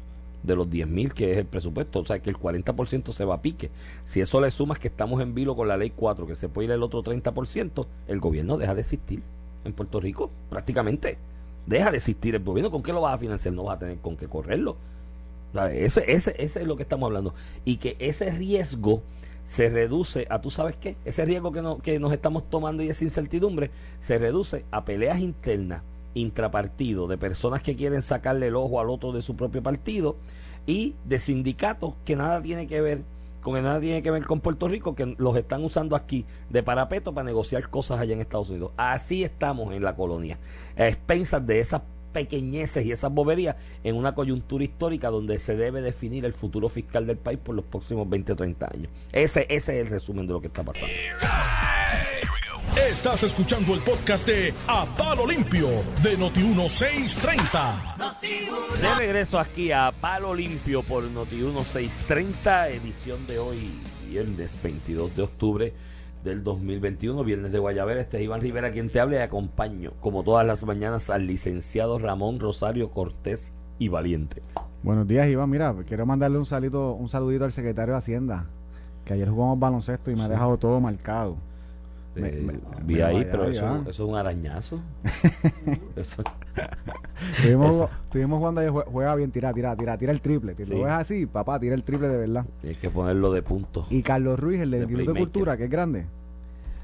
[0.42, 3.34] de los 10 mil que es el presupuesto, o sea que el 40% se va
[3.34, 3.70] a pique.
[4.04, 6.66] Si eso le sumas que estamos en vilo con la ley 4, que se puede
[6.66, 9.22] ir el otro 30%, el gobierno deja de existir
[9.64, 11.18] en Puerto Rico, prácticamente.
[11.66, 12.70] Deja de existir el gobierno.
[12.70, 13.54] ¿Con qué lo vas a financiar?
[13.54, 14.76] No vas a tener con qué correrlo.
[15.72, 17.34] Ese, ese, ese es lo que estamos hablando.
[17.64, 19.02] Y que ese riesgo
[19.44, 20.96] se reduce a, ¿tú sabes qué?
[21.04, 25.82] Ese riesgo que, que nos estamos tomando y esa incertidumbre se reduce a peleas internas,
[26.14, 30.16] intrapartido, de personas que quieren sacarle el ojo al otro de su propio partido
[30.66, 33.02] y de sindicatos que nada tiene que ver
[33.42, 36.62] con que nada tiene que ver con Puerto Rico, que los están usando aquí de
[36.62, 38.72] parapeto para negociar cosas allá en Estados Unidos.
[38.76, 40.38] Así estamos en la colonia,
[40.76, 41.80] a expensas de esas
[42.12, 47.06] pequeñeces y esas boberías en una coyuntura histórica donde se debe definir el futuro fiscal
[47.06, 48.92] del país por los próximos 20 o 30 años.
[49.12, 50.92] Ese, ese es el resumen de lo que está pasando.
[52.76, 55.66] Estás escuchando el podcast de A Palo Limpio
[56.02, 58.20] de Noti1630.
[58.80, 63.72] De regreso aquí a Palo Limpio por Noti 1630, edición de hoy,
[64.08, 65.74] viernes 22 de octubre
[66.22, 68.00] del 2021, viernes de Guayabera.
[68.00, 71.98] Este es Iván Rivera quien te habla y acompaño, como todas las mañanas, al licenciado
[71.98, 74.42] Ramón Rosario Cortés y Valiente.
[74.84, 75.50] Buenos días, Iván.
[75.50, 78.46] Mira, quiero mandarle un saludito, un saludito al secretario de Hacienda,
[79.04, 81.49] que ayer jugamos baloncesto y me ha dejado todo marcado.
[82.14, 84.80] Me- Eh, me- vi me ahí, vaya, pero eso, eso es un arañazo.
[85.96, 86.22] Eso-
[87.36, 90.54] Estuvimos, estuvimos jugando jue- juega bien, tira, tira, tira, tira el triple.
[90.56, 90.72] Si Sí.
[90.74, 92.46] lo ves así, papá, tira el triple de verdad.
[92.64, 93.86] hay que ponerlo de punto.
[93.90, 95.20] Y Carlos Ruiz, el del De Instituto de.
[95.20, 96.06] Cultura, que es grande.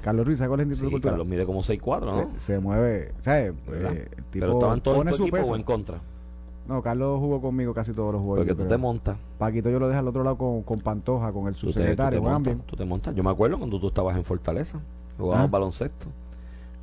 [0.03, 1.13] Carlos Ruiz, ¿sabes cuál es el Instituto Sí, de Cultura?
[1.13, 2.31] Carlos mide como 6'4", ¿no?
[2.35, 3.53] se, se mueve, ¿sabes?
[3.73, 5.51] Eh, tipo pero estaban todos en tu equipo peso.
[5.53, 5.99] o en contra.
[6.69, 8.39] No, Carlos jugó conmigo casi todos los juegos.
[8.39, 8.69] Porque tú creo.
[8.69, 9.17] te montas.
[9.39, 11.67] Paquito yo lo dejo al otro lado con, con Pantoja, con el Tú te, tú
[11.67, 12.67] te subsecretario, montas, bien.
[12.67, 13.15] tú te montas.
[13.15, 14.81] Yo me acuerdo cuando tú estabas en Fortaleza,
[15.19, 15.51] jugábamos Ah.
[15.53, 16.07] baloncesto.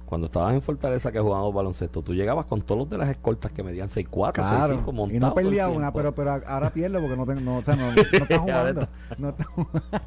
[0.05, 3.51] cuando estabas en Fortaleza que jugábamos baloncesto, tú llegabas con todos los de las escoltas
[3.51, 5.11] que medían 6'4, Claro, 6'5 montados.
[5.11, 7.91] y no perdía una, pero, pero ahora pierdo porque no tengo, no, o sea, no,
[7.95, 8.87] no está jugando.
[9.17, 9.45] No está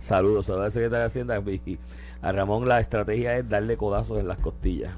[0.00, 1.38] Saludos, saludos al secretario de Hacienda.
[1.64, 1.78] Y
[2.22, 4.92] a Ramón la estrategia es darle codazos en las costillas.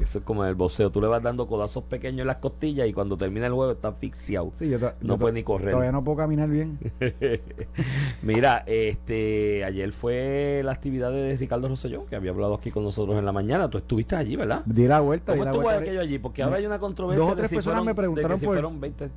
[0.00, 0.90] Eso es como el boxeo.
[0.90, 3.88] Tú le vas dando codazos pequeños en las costillas y cuando termina el juego está
[3.88, 4.50] asfixiado.
[4.54, 5.70] Sí, yo to- No yo puede ni correr.
[5.70, 6.78] Todavía no puedo caminar bien.
[8.22, 13.18] Mira, este ayer fue la actividad de Ricardo Rosselló, que había hablado aquí con nosotros
[13.18, 13.68] en la mañana.
[13.68, 14.62] Tú estuviste allí, ¿verdad?
[14.66, 15.82] Di la vuelta, di ¿Cómo la estuvo vuelta.
[15.82, 16.18] aquello allí?
[16.18, 18.46] Porque ahora hay una controversia Dos o de tres si personas fueron- me preguntaron si
[18.46, 19.10] por- fueron 20,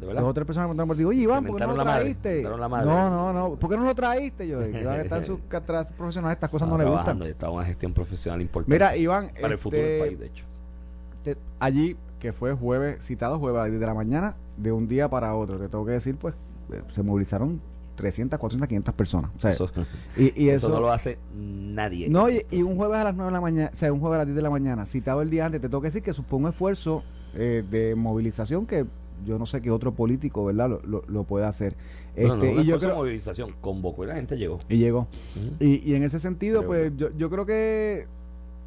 [0.00, 0.22] ¿de verdad?
[0.22, 2.42] Dos o tres personas me preguntaron por digo, oye Iván, ¿por qué no lo traíste?
[2.42, 2.86] la madre.
[2.86, 3.54] No, no, no.
[3.56, 4.46] ¿Por qué no lo traíste?
[4.48, 7.20] Yo, Iván está en sus catras profesionales, estas cosas no le gustan.
[7.22, 8.74] estaba una gestión profesional importante.
[8.74, 10.44] Mira, Iván, para el futuro del este, país, de hecho.
[11.24, 14.88] te- allí, que fue jueves, citado jueves a las 10 de la mañana, de un
[14.88, 16.34] día para otro, te tengo que decir, pues,
[16.72, 17.60] eh, se movilizaron
[17.96, 19.30] 300, 400, 500 personas.
[19.36, 19.68] O sea, Eso,
[20.16, 22.08] y, y eso eso, no lo hace nadie.
[22.08, 24.16] No, y, y un jueves a las 9 de la mañana, o sea, un jueves
[24.16, 26.12] a las 10 de la mañana, citado el día antes, te tengo que decir que
[26.12, 27.02] supone un esfuerzo
[27.34, 28.86] eh, de movilización que
[29.24, 31.74] yo no sé qué otro político, ¿verdad?, lo, lo, lo puede hacer.
[32.14, 34.58] Bueno, no, Este, una y yo creo, movilización convocó y la gente llegó.
[34.68, 35.06] y llegó.
[35.60, 38.06] Y, y en ese sentido, Creo pues yo, yo creo que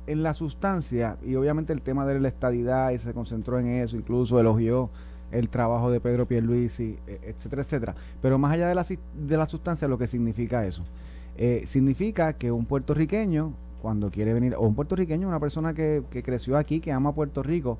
[0.07, 3.95] en la sustancia, y obviamente el tema de la estadidad, y se concentró en eso,
[3.95, 4.89] incluso elogió
[5.31, 7.95] el trabajo de Pedro Pierluisi, e- etcétera, etcétera.
[8.21, 10.83] Pero más allá de la, de la sustancia, lo que significa eso.
[11.37, 16.21] Eh, significa que un puertorriqueño, cuando quiere venir, o un puertorriqueño, una persona que, que
[16.21, 17.77] creció aquí, que ama Puerto Rico,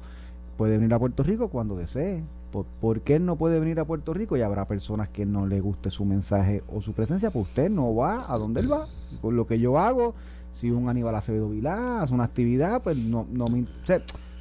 [0.58, 2.24] puede venir a Puerto Rico cuando desee.
[2.52, 4.36] ¿Por, por qué él no puede venir a Puerto Rico?
[4.38, 7.96] Y habrá personas que no le guste su mensaje o su presencia, pues usted no
[7.96, 8.88] va a donde él va.
[9.22, 10.14] Por lo que yo hago,
[10.54, 13.66] si un Aníbal Acevedo Vilá hace una actividad, pues no, no me...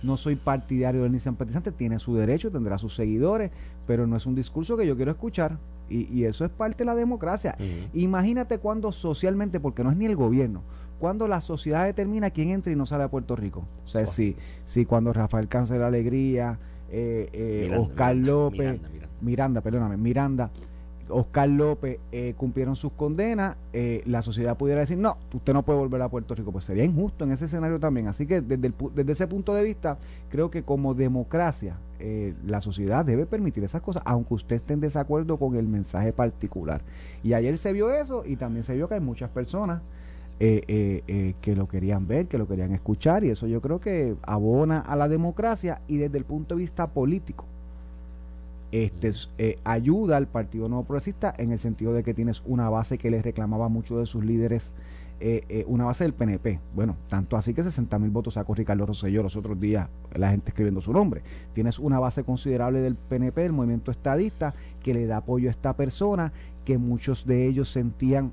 [0.02, 3.50] no soy partidario del ni simpatizante, tiene su derecho, tendrá sus seguidores,
[3.86, 5.58] pero no es un discurso que yo quiero escuchar.
[5.88, 7.56] Y, y eso es parte de la democracia.
[7.92, 10.62] Imagínate cuando socialmente, porque no es ni el gobierno,
[11.00, 13.64] cuando la sociedad determina quién entra y no sale a Puerto Rico.
[13.84, 16.58] O sea, si, si cuando Rafael Cáncer Alegría,
[16.90, 19.08] Miranda, Oscar Miranda, López, Miranda, Miranda.
[19.20, 20.50] Miranda, perdóname, Miranda,
[21.10, 25.78] Oscar López eh, cumplieron sus condenas, eh, la sociedad pudiera decir, no, usted no puede
[25.78, 26.52] volver a Puerto Rico.
[26.52, 28.08] Pues sería injusto en ese escenario también.
[28.08, 29.98] Así que desde, el desde ese punto de vista,
[30.28, 34.80] creo que como democracia, eh, la sociedad debe permitir esas cosas, aunque usted esté en
[34.80, 36.82] desacuerdo con el mensaje particular.
[37.22, 39.82] Y ayer se vio eso y también se vio que hay muchas personas
[40.40, 43.80] eh, eh, eh, que lo querían ver, que lo querían escuchar, y eso yo creo
[43.80, 47.44] que abona a la democracia y desde el punto de vista político
[48.72, 52.98] este eh, ayuda al Partido Nuevo Progresista en el sentido de que tienes una base
[52.98, 54.74] que les reclamaba mucho de sus líderes,
[55.18, 56.60] eh, eh, una base del PNP.
[56.74, 60.50] Bueno, tanto así que 60 mil votos sacó Ricardo Rosselló los otros días, la gente
[60.50, 61.22] escribiendo su nombre.
[61.52, 65.74] Tienes una base considerable del PNP, del movimiento estadista, que le da apoyo a esta
[65.74, 66.32] persona,
[66.64, 68.32] que muchos de ellos sentían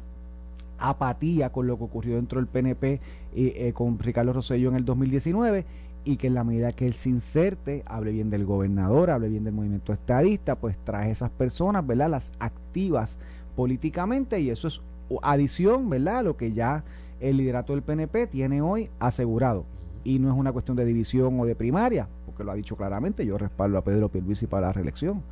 [0.80, 3.00] apatía con lo que ocurrió dentro del PNP
[3.36, 5.66] y, eh, con Ricardo Rosselló en el 2019
[6.04, 9.44] y que en la medida que él se inserte, hable bien del gobernador, hable bien
[9.44, 12.10] del movimiento estadista, pues trae esas personas, ¿verdad?
[12.10, 13.20] Las activas
[13.56, 14.82] políticamente y eso es
[15.22, 16.20] adición, ¿verdad?
[16.20, 16.86] A lo que ya
[17.20, 19.66] el liderato del PNP tiene hoy asegurado.
[20.06, 23.26] Y no es una cuestión de división o de primaria, porque lo ha dicho claramente,
[23.26, 25.24] yo respaldo a Pedro Pierluisi para la reelección.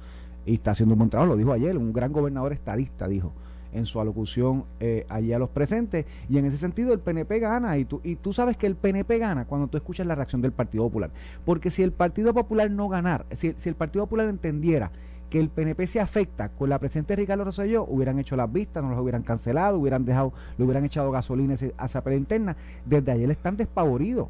[0.46, 3.32] Y está haciendo un buen trabajo, lo dijo ayer, un gran gobernador estadista, dijo
[3.76, 6.06] en su alocución eh, allí a los presentes.
[6.30, 7.78] Y en ese sentido el PNP gana.
[7.78, 10.52] Y tú, y tú sabes que el PNP gana cuando tú escuchas la reacción del
[10.52, 11.12] Partido Popular.
[11.46, 14.92] Porque si el Partido Popular no ganar, si, si el Partido Popular entendiera
[15.30, 18.84] que el PNP se afecta con la presencia de Ricardo Rosselló, hubieran hecho las vistas,
[18.84, 22.56] no los hubieran cancelado, hubieran dejado, le hubieran echado gasolina hacia- pelea interna.
[22.86, 24.28] Desde ayer están despavoridos.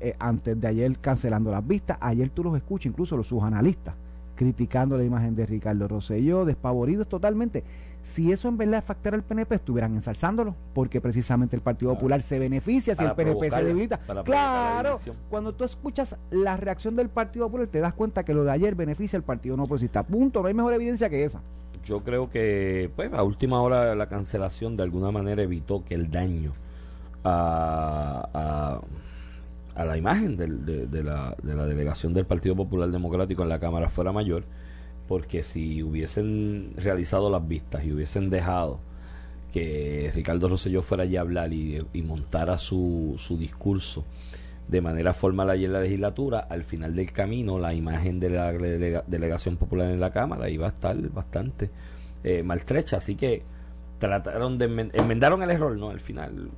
[0.00, 3.94] Eh, antes de ayer cancelando las vistas, ayer tú los escuchas, incluso los sus analistas,
[4.34, 7.64] criticando la imagen de Ricardo Rosselló, despavoridos totalmente.
[8.02, 12.00] Si eso en verdad afectara al PNP, estuvieran ensalzándolo, porque precisamente el Partido Claro.
[12.00, 13.98] Popular se beneficia si el PNP se debilita.
[14.24, 14.98] Claro,
[15.30, 18.74] cuando tú escuchas la reacción del Partido Popular, te das cuenta que lo de ayer
[18.74, 20.02] beneficia al Partido no progresista.
[20.02, 21.40] Punto, no hay mejor evidencia que esa.
[21.84, 26.10] Yo creo que, pues, a última hora la cancelación de alguna manera evitó que el
[26.10, 26.52] daño
[27.24, 28.80] a, a,
[29.74, 33.58] a la imagen del- de, la, de la delegación del Partido Popular Democrático en la
[33.58, 34.44] Cámara fuera mayor,
[35.08, 38.80] porque si hubiesen realizado las vistas y hubiesen dejado
[39.52, 44.04] que Ricardo Rosselló fuera allí a hablar y, montara su, su discurso
[44.68, 48.52] de manera formal allí en la legislatura, al final del camino la imagen de la
[48.52, 51.68] delega- delegación popular en la Cámara iba a estar bastante
[52.24, 53.42] eh, maltrecha, así que
[53.98, 55.90] trataron de enmen- enmendaron el error, ¿no?
[55.90, 56.48] Al final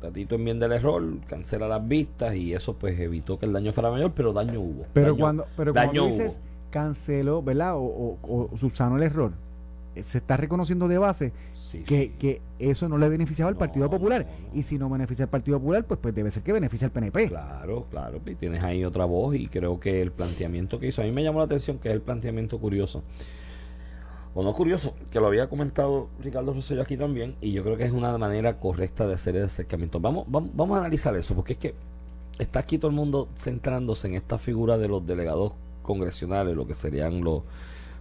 [0.00, 3.90] Tatito enmienda el error, cancela las vistas y eso pues evitó que el daño fuera
[3.90, 4.86] mayor, pero daño hubo.
[4.92, 6.70] Pero Daño- cuando, pero cuando dices hubo.
[6.70, 7.76] canceló, ¿verdad?
[7.76, 7.82] O,
[8.22, 9.32] o, o subsanó el error,
[9.94, 12.12] eh, se está reconociendo de base Sí, que, sí.
[12.18, 14.26] que eso no le beneficiaba al No, Partido Popular.
[14.26, 14.58] no, no.
[14.58, 17.28] Y si no beneficia al Partido Popular, pues, pues debe ser que beneficia al PNP.
[17.28, 21.04] Claro, claro, y tienes ahí otra voz y creo que el planteamiento que hizo, a
[21.06, 23.02] mí me llamó la atención que es el planteamiento curioso,
[24.34, 27.84] o no curioso, que lo había comentado Ricardo Rosselló aquí también, y yo creo que
[27.84, 30.00] es una manera correcta de hacer el acercamiento.
[30.00, 31.74] Vamos, vamos, vamos a analizar eso, porque es que
[32.38, 36.74] está aquí todo el mundo centrándose en esta figura de los delegados congresionales, lo que
[36.74, 37.42] serían los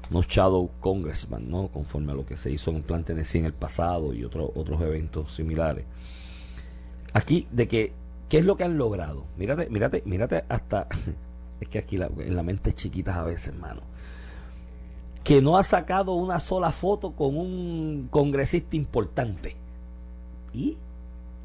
[0.09, 1.69] unos shadow congressman, ¿no?
[1.69, 4.81] Conforme a lo que se hizo en Plan Tennessee en el pasado y otros otros
[4.81, 5.85] eventos similares.
[7.13, 7.93] Aquí, de que,
[8.29, 9.25] ¿qué es lo que han logrado?
[9.37, 10.87] Mírate, mírate, mírate hasta,
[11.61, 13.81] es que aquí en la mente es chiquitas a veces, hermano.
[15.23, 19.55] Que no ha sacado una sola foto con un congresista importante.
[20.53, 20.77] ¿Y?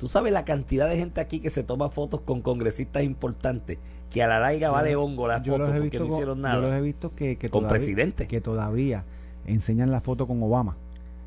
[0.01, 3.79] Tú sabes la cantidad de gente aquí que se toma fotos con congresistas importantes,
[4.11, 6.39] que a la larga vale hongo la Yo foto los he porque no con- hicieron
[6.39, 6.81] Yo los he nada.
[6.81, 8.27] visto que, que Con todavía- presidente.
[8.27, 9.05] Que todavía
[9.47, 10.77] enseñan la foto con Obama.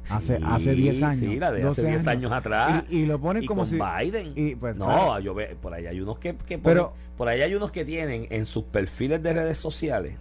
[0.09, 1.19] Hace, Sí, hace 10 años.
[1.19, 2.83] Sí, la de hace 12 10 años atrás.
[2.89, 3.77] Y, y lo ponen y como con si.
[3.77, 4.33] Biden.
[4.35, 5.19] y, pues, no, claro.
[5.19, 7.85] yo ve, por ahí hay unos que, que ponen- Pero- por ahí hay unos que
[7.85, 10.15] tienen en sus perfiles de redes sociales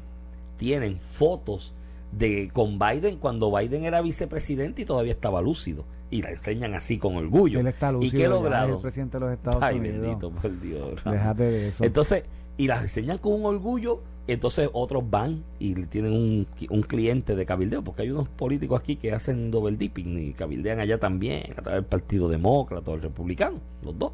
[0.58, 1.72] tienen fotos
[2.12, 6.98] de con Biden cuando Biden era vicepresidente y todavía estaba lúcido y la enseñan así
[6.98, 7.60] con orgullo.
[7.60, 8.74] Él está ¿Y lúcido, qué ya es logrado?
[8.76, 10.00] el presidente de los Estados Ay, Unidos.
[10.00, 11.04] bendito por Dios.
[11.04, 11.84] Déjate de eso.
[11.84, 12.24] Entonces,
[12.56, 17.46] y las enseñan con un orgullo, entonces otros van y tienen un, un cliente de
[17.46, 21.62] cabildeo, porque hay unos políticos aquí que hacen double dipping y cabildean allá también, a
[21.62, 24.12] través del Partido Demócrata o el Republicano, los dos.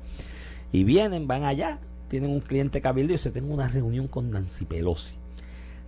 [0.72, 1.78] Y vienen, van allá,
[2.08, 5.16] tienen un cliente cabildeo y se tienen una reunión con Nancy Pelosi.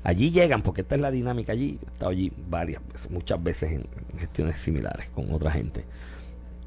[0.06, 3.72] Allí llegan, porque esta es la dinámica allí, he estado allí varias veces, muchas veces
[3.72, 5.84] en, gestiones similares con otra gente.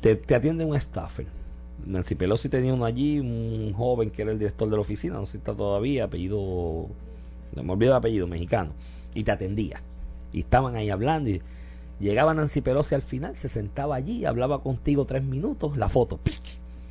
[0.01, 1.25] Te, atiende un staffer.
[1.85, 5.25] Nancy Pelosi tenía uno allí, un joven que era el director de la oficina, no
[5.25, 6.87] sé si está todavía, apellido,
[7.55, 8.71] me olvido el apellido, mexicano,
[9.13, 9.81] y te atendía.
[10.33, 11.41] Y estaban ahí hablando y
[12.01, 16.19] llegaba Nancy Pelosi al final, se sentaba allí, hablaba contigo tres minutos, la foto.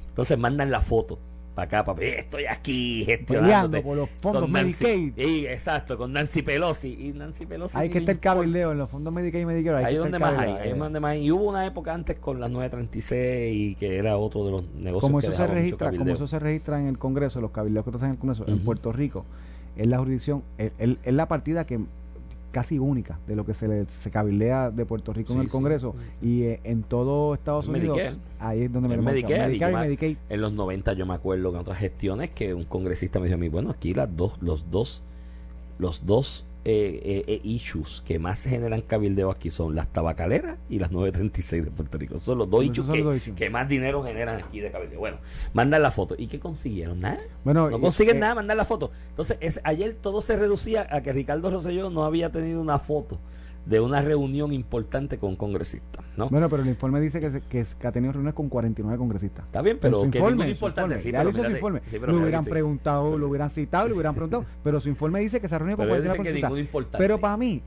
[0.09, 1.19] Entonces mandan la foto
[1.59, 5.13] para acá, para estoy aquí gestionando por los fondos Medicaid.
[5.17, 6.97] Sí, exacto, con Nancy Pelosi.
[7.09, 9.79] Y Nancy Pelosi Hay que estar cabildeo en los fondos Medicaid y Medicare.
[9.79, 11.25] hay Ahí donde más hay, ahí donde más hay.
[11.25, 15.01] Y hubo una época antes con las 936 y que era otro de los negocios
[15.01, 17.91] como que eso se registra como eso se registra en el Congreso los cabildeos que
[17.91, 18.61] hacen en el Congreso en.
[18.61, 19.25] Puerto Rico
[19.77, 21.81] es la jurisdicción es, es- es la partida que
[22.51, 25.51] casi única de lo que se le se cabildea de Puerto Rico en el sí.
[25.53, 28.17] Congreso y eh, en todo Estados Unidos Medicare.
[28.41, 31.15] ahí es donde me Medicare, y yo y me- Medicaid En los 90 yo me
[31.15, 34.15] acuerdo que en otras gestiones que un congresista me dijo a mí, bueno, aquí las
[34.17, 35.03] dos, los dos,
[35.79, 40.59] los dos eh, eh, eh, issues que más se generan cabildeo aquí son las tabacaleras
[40.69, 42.21] y las 936 de Puerto Rico.
[42.21, 43.37] Son los dos issues que, los dos issues.
[43.37, 44.99] que más dinero generan aquí de cabildeo.
[44.99, 45.17] Bueno,
[45.55, 46.15] mandan la foto.
[46.19, 47.01] ¿Y qué consiguieron?
[47.01, 47.23] Nada.
[47.43, 48.91] bueno No consiguen eh, nada, mandar la foto.
[49.09, 53.19] Entonces, es, ayer todo se reducía a que Ricardo Rosselló no había tenido una foto
[53.69, 56.29] de una reunión importante con un congresista, ¿no?
[56.31, 59.61] bueno pero el informe dice que, se- que, ha tenido reuniones con 49 congresistas Está
[59.63, 61.01] bien, pero su que informe, ningún importante.
[61.01, 61.81] Sí, pero informe.
[61.91, 62.51] sí, pero lo hubieran sí.
[62.51, 65.77] preguntado, lo hubieran citado, lo hubieran preguntado, pero su informe dice que se ha reunido
[65.77, 66.99] con Pero ellos 49 dicen que congresistas.
[66.99, 67.63] Pero para mí,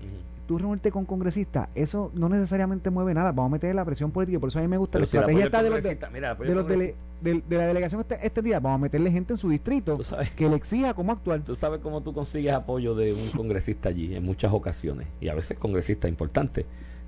[0.48, 3.32] tú reunirte con congresistas, eso no necesariamente mueve nada.
[3.32, 4.40] Vamos a meter la presión política.
[4.40, 6.00] Por eso a mí me gusta Pero la si estrategia del está de los, de,
[6.12, 8.60] mira, de, los dele- de- de la delegación este, este día.
[8.60, 10.00] Vamos a meterle gente en su distrito
[10.36, 11.42] que le exija cómo actuar.
[11.42, 15.08] tú sabes cómo tú consigues apoyo de un congresista allí en muchas ocasiones.
[15.22, 16.66] Y a veces congresista importante.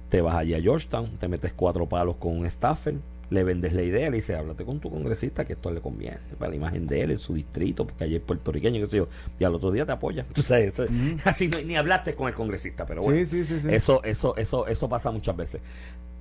[0.10, 2.94] Te vas allí a Georgetown, te metes cuatro palos con un staffer,
[3.32, 6.52] le vendes la idea, le dices, háblate con tu congresista que esto le conviene para
[6.52, 9.08] la imagen de él en su distrito, porque allí es puertorriqueño, qué sé yo.
[9.40, 10.24] Y al otro día te apoya.
[10.34, 11.18] Tú sabes, eso- Ujú.
[11.26, 13.26] así no- ni hablaste con el congresista, pero bueno.
[13.26, 13.62] sí, sí, sí.
[13.62, 13.68] sí.
[13.72, 15.62] Eso, eso, eso, eso pasa muchas veces.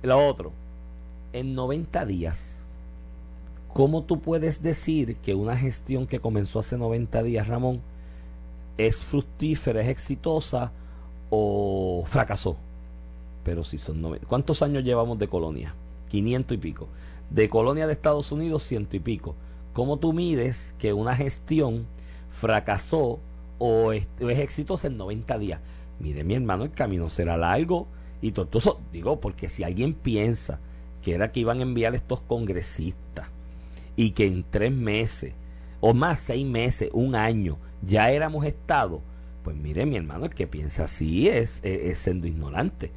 [0.01, 0.51] Lo otro,
[1.33, 2.62] en 90 días,
[3.73, 7.81] ¿cómo tú puedes decir que una gestión que comenzó hace 90 días, Ramón,
[8.77, 10.71] es fructífera, es exitosa
[11.29, 12.55] o fracasó?
[13.43, 14.27] Pero si son 90.
[14.27, 15.73] ¿Cuántos años llevamos de colonia?
[16.09, 16.87] 500 y pico.
[17.29, 19.35] De colonia de Estados Unidos, ciento y pico.
[19.73, 21.87] ¿Cómo tú mides que una gestión
[22.31, 23.19] fracasó
[23.57, 25.59] o es, o es exitosa en 90 días?
[25.99, 27.87] Mire, mi hermano, el camino será largo
[28.21, 28.79] y tortuoso.
[28.91, 30.59] Digo, porque si alguien piensa
[31.01, 33.32] que era que iban a enviar estos congresistas
[33.95, 35.33] y que en tres meses
[35.79, 39.01] o más, seis meses, un año, ya éramos Estado,
[39.43, 41.61] pues mire, mi hermano, el que piensa así es,
[41.95, 42.91] siendo ignorante,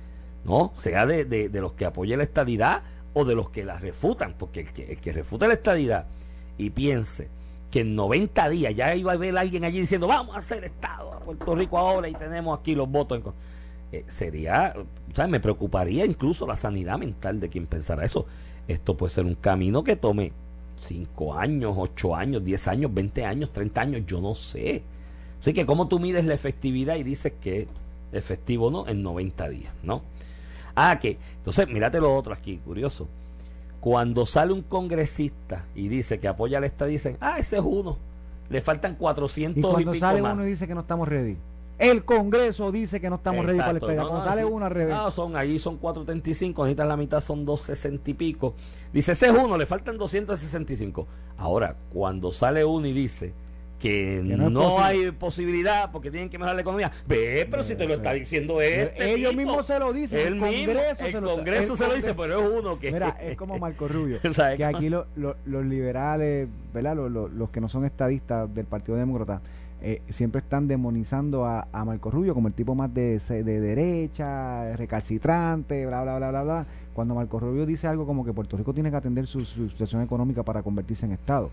[0.44, 0.72] ¿no?
[0.76, 4.60] Sea de, de, los que apoyan la estadidad o de los que la refutan, porque
[4.60, 6.06] el que, el que refuta la estadidad
[6.58, 7.28] y piense
[7.70, 11.12] que en 90 días ya iba a haber alguien allí diciendo vamos a hacer Estado
[11.12, 13.34] a Puerto Rico ahora y tenemos aquí los votos en con-".
[13.92, 14.74] Eh, sería,
[15.10, 18.26] o sea, me preocuparía incluso la sanidad mental de quien pensara eso.
[18.68, 20.32] Esto puede ser un camino que tome
[20.80, 24.82] 5 años, 8 años, 10 años, 20 años, 30 años, yo no sé.
[25.40, 27.68] Así que, ¿cómo tú mides la efectividad y dices que
[28.12, 30.02] efectivo no en 90 días, no?
[30.74, 33.08] Ah, que, entonces, mírate lo otro aquí, curioso.
[33.80, 37.96] Cuando sale un congresista y dice que apoya al Estado, dicen, ah, ese es uno.
[38.48, 40.34] Le faltan 400 Y y, cuando pico sale más.
[40.34, 41.36] uno y dice que no estamos ready.
[41.78, 43.92] El Congreso dice que no estamos ready para el Exacto.
[43.92, 44.02] estadio.
[44.02, 44.52] No, Cuando no, sí.
[44.54, 44.94] uno al revés.
[44.94, 48.54] No, son, ahí son 435, necesitan la mitad, son 260 y pico.
[48.92, 51.06] Dice, ese es uno, le faltan 265.
[51.36, 53.34] Ahora, cuando sale uno y dice
[53.78, 57.86] que, Que no hay posibilidad porque tienen que mejorar la economía, ve, pero si te
[57.86, 59.12] lo está diciendo este.
[59.12, 59.42] Ellos tipo.
[59.42, 60.18] mismos se lo dicen.
[60.18, 62.78] El el mismo, Congreso el se lo Congreso el se lo dice, pero es uno
[62.78, 62.90] que.
[62.90, 64.18] Mira, es como Marco Rubio.
[64.56, 66.96] Que aquí lo- lo- los liberales, ¿verdad?
[66.96, 69.42] Los, los- los que no son estadistas del Partido Demócrata,
[69.82, 74.76] eh, siempre están demonizando a, a Marco Rubio como el tipo más de, de derecha,
[74.76, 76.66] recalcitrante, bla, bla, bla, bla, bla.
[76.94, 80.02] Cuando Marco Rubio dice algo como que Puerto Rico tiene que atender su, su situación
[80.02, 81.50] económica para convertirse en Estado.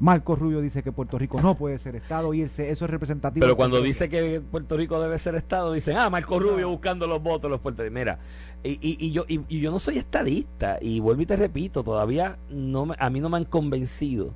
[0.00, 3.42] Marco Rubio dice que Puerto Rico no puede ser Estado y eso es representativo.
[3.44, 7.20] Pero cuando dice que Puerto Rico debe ser Estado, dicen, ah, Marco Rubio buscando los
[7.20, 8.00] votos los puertorriqueños.
[8.00, 8.18] Mira,
[8.62, 11.82] y, y, y yo, y, y yo no soy estadista, y vuelvo y te repito,
[11.82, 14.34] todavía no me- a mí no me han convencido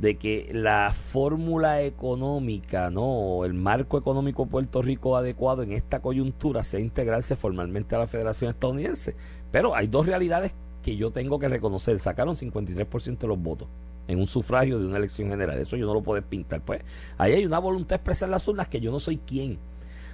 [0.00, 3.44] de que la fórmula económica, ¿no?
[3.44, 8.06] el marco económico de Puerto Rico adecuado en esta coyuntura sea integrarse formalmente a la
[8.06, 9.16] Federación Estadounidense.
[9.50, 11.98] Pero hay dos realidades que yo tengo que reconocer.
[11.98, 13.66] Sacaron 53% de los votos
[14.06, 15.58] en un sufragio de una elección general.
[15.58, 16.60] Eso yo no lo puedo pintar.
[16.64, 16.82] Pues
[17.16, 19.58] ahí hay una voluntad expresa en las urnas que yo no soy quien.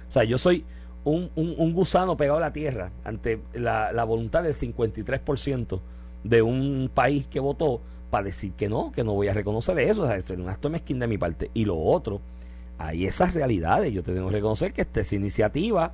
[0.09, 0.65] O sea, yo soy
[1.03, 5.79] un, un- un gusano pegado a la tierra ante la, la voluntad del 53%
[6.23, 7.81] de un país que votó
[8.15, 10.03] para decir que no, que no voy a reconocer eso.
[10.03, 11.51] O esto es un acto mezquín de mi parte.
[11.53, 12.21] Y lo otro,
[12.77, 13.91] hay esas realidades.
[13.91, 15.91] Yo te tengo que reconocer que esta es iniciativa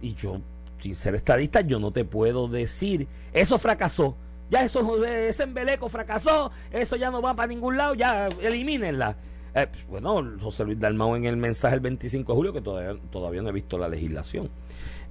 [0.00, 0.40] y yo,
[0.78, 4.14] sin ser estadista, yo no te puedo decir, eso fracasó.
[4.48, 9.16] Ya eso, ese embeleco fracasó, eso ya no va para ningún lado, ya elimínenla.
[9.56, 13.42] Eh, bueno, José Luis Dalmau en el mensaje del 25 de julio, que todavía, todavía
[13.42, 14.50] no he visto la legislación,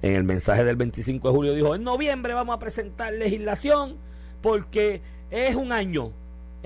[0.00, 3.98] en el mensaje del 25 de julio dijo, en noviembre vamos a presentar legislación
[4.40, 6.12] porque es un año.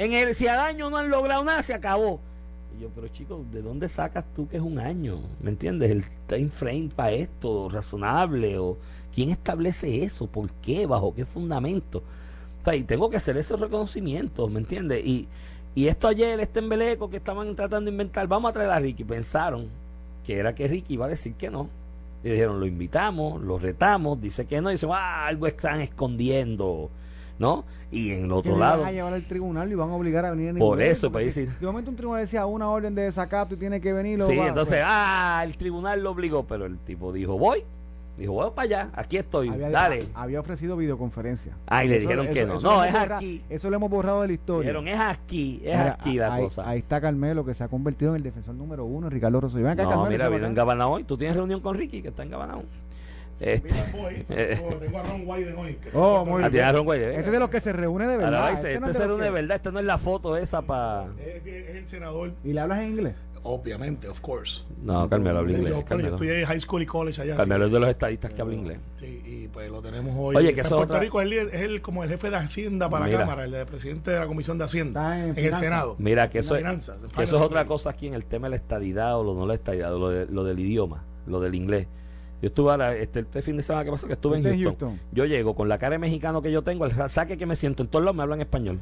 [0.01, 2.21] En el, si al año no han logrado nada, se acabó.
[2.75, 5.21] Y yo, pero chicos, ¿de dónde sacas tú que es un año?
[5.43, 5.91] ¿Me entiendes?
[5.91, 8.79] El time frame para esto, razonable, o
[9.15, 11.99] quién establece eso, por qué, bajo qué fundamento.
[11.99, 15.05] O sea, y tengo que hacer esos reconocimientos, ¿me entiendes?
[15.05, 15.29] Y,
[15.75, 19.05] y esto ayer, este embeleco que estaban tratando de inventar, vamos a traer a Ricky,
[19.05, 19.69] pensaron
[20.25, 21.69] que era que Ricky iba a decir que no.
[22.25, 26.89] Y dijeron, lo invitamos, lo retamos, dice que no, y dicen, ah, algo están escondiendo,
[27.41, 27.65] ¿no?
[27.91, 30.31] Y en el otro lado, van a llevar al tribunal y van a obligar a
[30.31, 31.53] venir en Por momento, eso, pues, si sí.
[31.59, 34.23] De momento un tribunal decía una orden de desacato y tiene que venir.
[34.23, 37.65] Sí, va- entonces, pues, ah, el tribunal lo obligó, pero el tipo dijo, voy.
[38.19, 40.07] Dijo, voy para allá, aquí estoy, había, dale.
[40.15, 41.57] había ofrecido videoconferencia.
[41.67, 42.57] Ah, y le Eso- dijeron que eso- no.
[42.59, 43.43] eso No, es aquí.
[43.49, 44.71] Eso lo hemos borrado de la historia.
[44.73, 46.69] Dijeron, es aquí, es Mira, aquí la ahí, cosa.
[46.69, 49.67] Ahí está Carmelo, que se ha convertido en el defensor número uno, Ricardo Rosselló.
[49.71, 50.55] No, Carmelo, mira, vino en.
[50.55, 51.05] Gabanao hoy.
[51.05, 52.63] Tú tienes reunión con Ricky, que está en Gabanao.
[53.41, 55.75] Este, Mira, voy, tengo, tengo a Ron Wyden hoy.
[55.75, 58.07] que Oh, muy en tienes a Ron Guaide, Este es de los que se reúne
[58.07, 58.49] de Ahora verdad.
[58.49, 60.37] y dice, este no este es de es de verdad, esta no es la foto
[60.37, 61.07] esa para...
[61.19, 63.15] Es, es el senador, ¿Y le hablas en inglés?
[63.43, 64.61] obviamente, of course.
[64.83, 65.73] No, Carmelo habla Sí, inglés.
[65.75, 67.37] yo, Carmelo, estudié high school y college allá.
[67.37, 68.79] Carmelo es de los estadistas que habla inglés.
[68.99, 70.37] Sí, y pues lo tenemos hoy.
[70.37, 72.37] Oye, que eso en es Puerto otra- Rico, él es el, como el jefe de
[72.37, 73.21] Hacienda para Mira.
[73.21, 75.55] la Cámara, el de presidente de la Comisión de Hacienda Está en en, el.
[75.55, 75.97] Senado.
[75.99, 78.27] Mira, que eso, es, finanzas, en que eso finance es otra cosa aquí en el
[78.27, 81.41] tema de la estadidad o lo no la estadidad, lo, de- lo del idioma, lo
[81.41, 81.87] del inglés.
[82.43, 84.65] Yo estuve ahora, este, este fin de semana que pasó, que estuve en Houston.
[84.65, 85.01] Houston.
[85.13, 87.83] Yo llego con la cara de mexicano que yo tengo, el saque que me siento,
[87.83, 88.79] en todos lados me hablan español.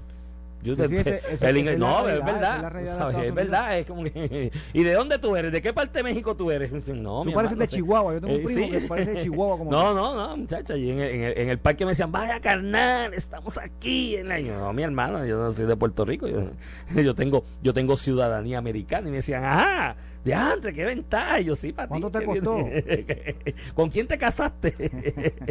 [0.61, 3.25] Yo Sí, te- sí, ese- ese- el inglés, no, es realidad, esa es verdad.
[3.25, 5.53] Es verdad, es como que, ¿Y de dónde tú eres?
[5.53, 6.73] ¿De qué parte de México tú eres?
[6.89, 7.69] No, Tú pareces hermano, de.
[7.69, 8.15] Chihuahua.
[8.15, 8.71] Yo tengo un Eh, primo sí.
[8.73, 9.57] que parece de Chihuahua.
[9.59, 10.77] Como No, no, no, muchacha.
[10.77, 14.17] Y en el, en, el, en el parque me decían, vaya carnal, estamos aquí.
[14.17, 16.27] En la- yo, no, mi hermano, yo no soy de Puerto Rico.
[16.27, 16.49] Yo,
[17.03, 19.07] yo tengo yo tengo ciudadanía americana.
[19.07, 19.95] Y me decían, ajá,
[20.29, 21.41] de antes, qué ventaja.
[21.41, 22.01] Yo, sí, para ti.
[22.01, 22.57] ¿Cuánto te costó?
[22.57, 22.85] bien".
[23.75, 24.75] ¿Con quién te casaste?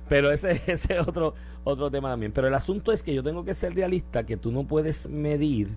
[0.09, 1.33] Pero ese, ese es otro,
[1.63, 2.31] otro tema también.
[2.31, 5.75] Pero el asunto es que yo tengo que ser realista, que tú no puedes medir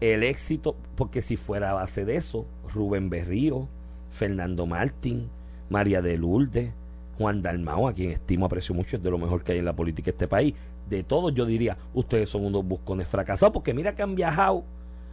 [0.00, 3.68] el éxito, porque si fuera a base de eso, Rubén Berrío,
[4.10, 5.30] Fernando Martín,
[5.68, 6.72] María de Lourdes,
[7.18, 9.76] Juan Dalmao, a quien estimo, aprecio mucho, es de lo mejor que hay en la
[9.76, 10.54] política de este país.
[10.88, 14.64] De todos yo diría, ustedes son unos buscones fracasados, porque mira que han viajado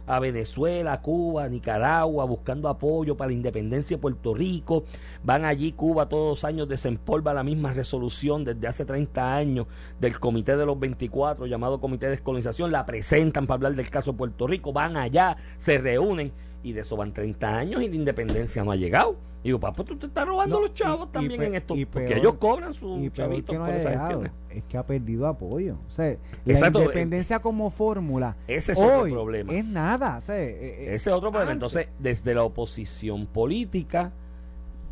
[0.08, 4.84] a Venezuela, Cuba, Nicaragua, buscando apoyo para la independencia de Puerto Rico.
[5.22, 9.66] Van allí, Cuba todos los años desempolva la misma resolución desde hace 30 años
[10.00, 14.12] del Comité de los 24, llamado Comité de Descolonización, la presentan para hablar del caso
[14.12, 16.32] de Puerto Rico, van allá, se reúnen
[16.62, 19.16] y de eso van 30 años y la independencia no ha llegado.
[19.44, 21.84] Y digo, papá, tú te estás robando No, los chavos y- también en esto, y
[21.84, 24.32] porque ellos cobran sus chavitos no por esas gestiones.
[24.58, 25.76] Es que ha perdido apoyo.
[25.88, 29.52] O sea, la Exacto, independencia como fórmula Ese es otro hoy problema.
[29.54, 30.18] es nada.
[30.22, 31.52] O sea, eh, eh, Ese es otro problema.
[31.52, 34.12] antes- Entonces, desde la oposición política,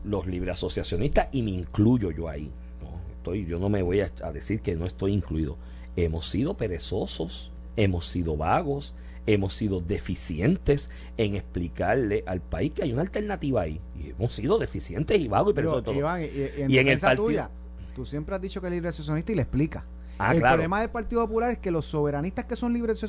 [0.04, 2.50] los libre asociacionistas, y me incluyo yo ahí.
[2.82, 2.90] ¿no?
[3.16, 5.56] Estoy, yo no me voy a, a decir que no estoy incluido.
[5.96, 8.94] Hemos sido perezosos, hemos sido vagos,
[9.26, 13.80] hemos sido deficientes en explicarle al país que hay una alternativa ahí.
[13.98, 15.94] Y hemos sido deficientes y vagos y Pero, todo.
[15.96, 17.50] Iván, y, y en, Y en el partido- tuya,
[17.96, 19.86] tú siempre has dicho que es libre asociacionista y le explica.
[20.18, 20.54] Ah, el claro.
[20.54, 23.02] problema del Partido Popular es que los soberanistas que son libres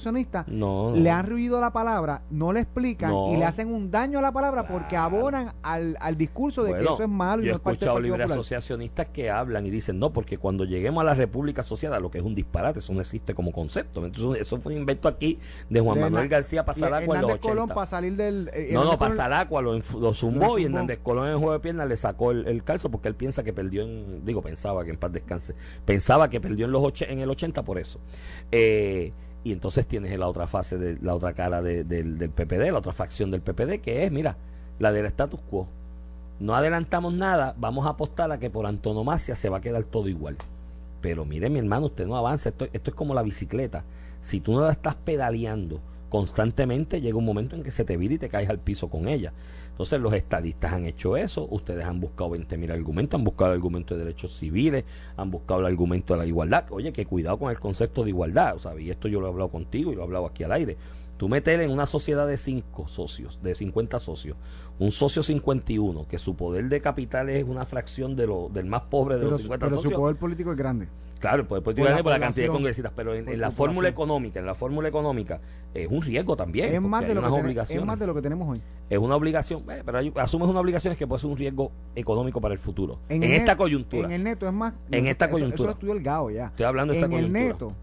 [0.48, 0.96] No, no.
[0.96, 3.34] le han ruido la palabra, no le explican No.
[3.34, 5.18] y le hacen un daño a la palabra porque Claro.
[5.18, 7.96] abonan al, al discurso de que Bueno, eso es malo y yo no he escuchado
[7.98, 8.22] Popular.
[8.32, 12.18] asociacionistas que hablan y dicen no, porque cuando lleguemos a la República Asociada, lo que
[12.20, 14.06] es un disparate, eso no existe como concepto.
[14.06, 15.40] Entonces, eso fue un invento aquí
[15.70, 17.76] de Juan De Manuel Hernan- García y Pasalacua en los Hernández Colón 80.
[17.76, 18.50] para salir del...
[18.54, 20.66] eh, No, no, Pasalacua lo, lo zumbó y.
[20.66, 23.44] Hernández Colón en el juego de piernas le sacó el, el calzo porque él piensa
[23.44, 25.56] que perdió en, digo, pensaba que en paz descanse,
[25.86, 28.00] pensaba que perdió en los och- en el 80 por eso.
[28.52, 29.12] Eh,
[29.44, 32.80] y entonces tienes la otra fase, de la otra cara de- del, del PPD, la
[32.80, 34.38] otra facción del PPD, que es, mira,
[34.80, 35.68] la del status quo.
[36.40, 40.08] No adelantamos nada, vamos a apostar a que por antonomasia se va a quedar todo
[40.10, 40.38] igual.
[41.02, 42.50] Pero mire, mi hermano, usted no avanza.
[42.50, 43.84] Esto, esto es como la bicicleta.
[44.22, 45.80] Si tú no la estás pedaleando
[46.10, 49.08] constantemente, llega un momento en que se te vira y te caes al piso con
[49.08, 49.34] ella.
[49.78, 51.48] Entonces, los estadistas han hecho eso.
[51.52, 55.68] Ustedes han buscado 20.000 argumentos, han buscado el argumento de derechos civiles, han buscado el
[55.68, 56.66] argumento de la igualdad.
[56.72, 58.56] Oye, que cuidado con el concepto de igualdad.
[58.56, 60.52] O sea, y esto yo lo he hablado contigo y lo he hablado aquí al
[60.54, 60.78] aire.
[61.18, 64.36] Tú meter en una sociedad de 5 socios, de 50 socios,
[64.80, 68.82] un socio 51, que su poder de capital es una fracción de lo, del más
[68.84, 70.00] pobre de pero, los su- 50 pero su socios.
[70.00, 70.88] poder político es grande.
[71.20, 73.90] Claro, el poder político Por la por la cantidad de congresistas, pero en, la fórmula
[73.90, 75.40] económica, en la fórmula económica,
[75.74, 76.74] es un riesgo también.
[76.74, 78.62] Es más, de lo que tiene- es más de lo que tenemos hoy.
[78.90, 82.40] Es una obligación, eh, pero hay- asumes una obligación que puede ser un riesgo económico
[82.40, 83.00] para el futuro.
[83.10, 84.06] En, el esta coyuntura.
[84.06, 84.74] En el neto es más...
[84.92, 85.56] En esta eso- coyuntura.
[85.56, 86.46] Eso lo estudió el GAO ya.
[86.48, 87.74] Estoy hablando de esta en el neto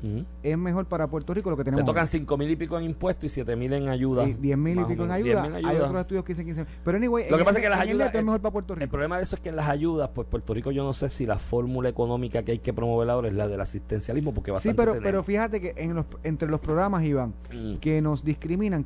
[0.42, 2.08] es mejor para Puerto Rico lo que Te tenemos tocan hoy.
[2.08, 4.24] 5 mil y pico en impuestos y 7 mil en ayuda.
[4.24, 5.42] Y 10 mil y pico en ayuda.
[5.46, 7.68] 10.000 en Hay otros estudios que dicen 15 Pero anyway, Lo que pasa el- es
[7.68, 8.08] que las el ayudas.
[8.08, 8.90] es el- mejor para Puerto El Rico.
[8.92, 11.26] problema de eso es que en las ayudas, pues Puerto Rico, yo no sé si
[11.26, 14.76] la fórmula económica que hay que promover ahora es la del asistencialismo, porque Sí, bastante
[14.76, 15.08] pero, tenemos.
[15.10, 17.76] pero fíjate que en los, entre los programas, Iván, Mm.
[17.76, 18.84] que nos discriminan,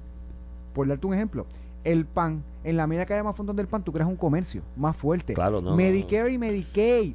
[0.72, 1.46] por darte un ejemplo,
[1.84, 4.62] el PAN, en la medida que haya más fondos del PAN, tú creas un comercio
[4.76, 5.34] más fuerte.
[5.34, 7.14] Claro, no, Medicare y Medicaid.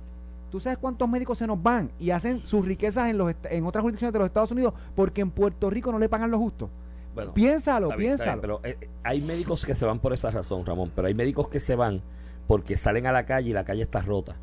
[0.49, 3.82] ¿Tú sabes cuántos médicos se nos van y hacen sus riquezas en, los en otras
[3.82, 6.69] jurisdicciones de los Estados Unidos porque en Puerto Rico no le pagan lo justo?
[7.15, 8.32] Bueno, Piénsalo, bien, piénsalo.
[8.32, 10.91] bien, pero eh, hay médicos que se van por esa razón, Ramón.
[10.95, 12.01] Pero hay médicos que se van
[12.47, 14.36] porque salen a la calle y la calle está rota.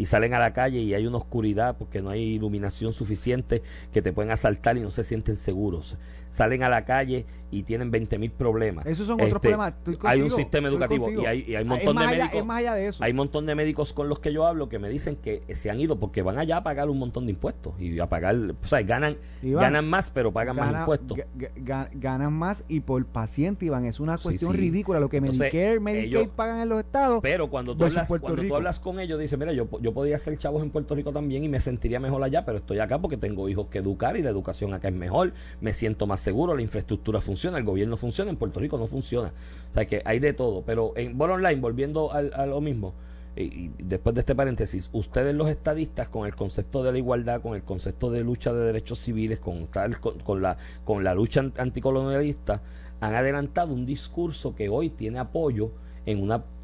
[0.00, 3.60] Y salen a la calle y hay una oscuridad porque no hay iluminación suficiente
[3.92, 5.98] que te pueden asaltar y no se sienten seguros.
[6.30, 8.86] Salen a la calle y tienen 20 mil problemas.
[8.86, 9.74] Esos son otros Este, problemas.
[10.04, 12.40] Hay un sistema educativo y hay, y hay un Ah, montón de allá- médicos.
[12.40, 13.02] es más allá de eso.
[13.02, 15.68] Hay un montón de médicos con los que yo hablo que me dicen que se
[15.68, 18.66] han ido porque van allá a pagar un montón de impuestos y a pagar, o
[18.68, 21.18] sea, ganan, Iván, ganan más pero pagan más impuestos.
[21.18, 23.84] ga- ga- ga- ganan más y por paciente, Iván.
[23.84, 24.58] Es una cuestión sí.
[24.58, 25.00] ridícula.
[25.00, 27.18] Lo que Entonces, Medicare, Medicaid ellos- pagan en los estados.
[27.20, 30.38] Pero cuando tú, hablas, cuando tú hablas con ellos, dices, mira, yo, yo podría ser
[30.38, 33.48] chavos en Puerto Rico también y me sentiría mejor allá, pero estoy acá porque tengo
[33.48, 37.20] hijos que educar y la educación acá es mejor, me siento más seguro, la infraestructura
[37.20, 39.32] funciona, el gobierno funciona, en Puerto Rico no funciona.
[39.70, 40.62] O sea que hay de todo.
[40.62, 42.94] Pero en Ball Online, volviendo al- a lo mismo,
[43.36, 47.54] y, después de este paréntesis, ustedes los estadistas con el concepto de la igualdad, con
[47.54, 51.52] el concepto de lucha de derechos civiles, con, tal, con, la, con la lucha an-
[51.56, 52.62] anticolonialista,
[53.00, 55.70] han adelantado un discurso que hoy tiene apoyo
[56.06, 56.18] en,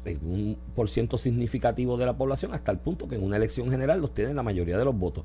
[0.05, 3.69] en un por ciento significativo de la población, hasta el punto que en una elección
[3.71, 5.23] general los tienen la mayoría de los votos.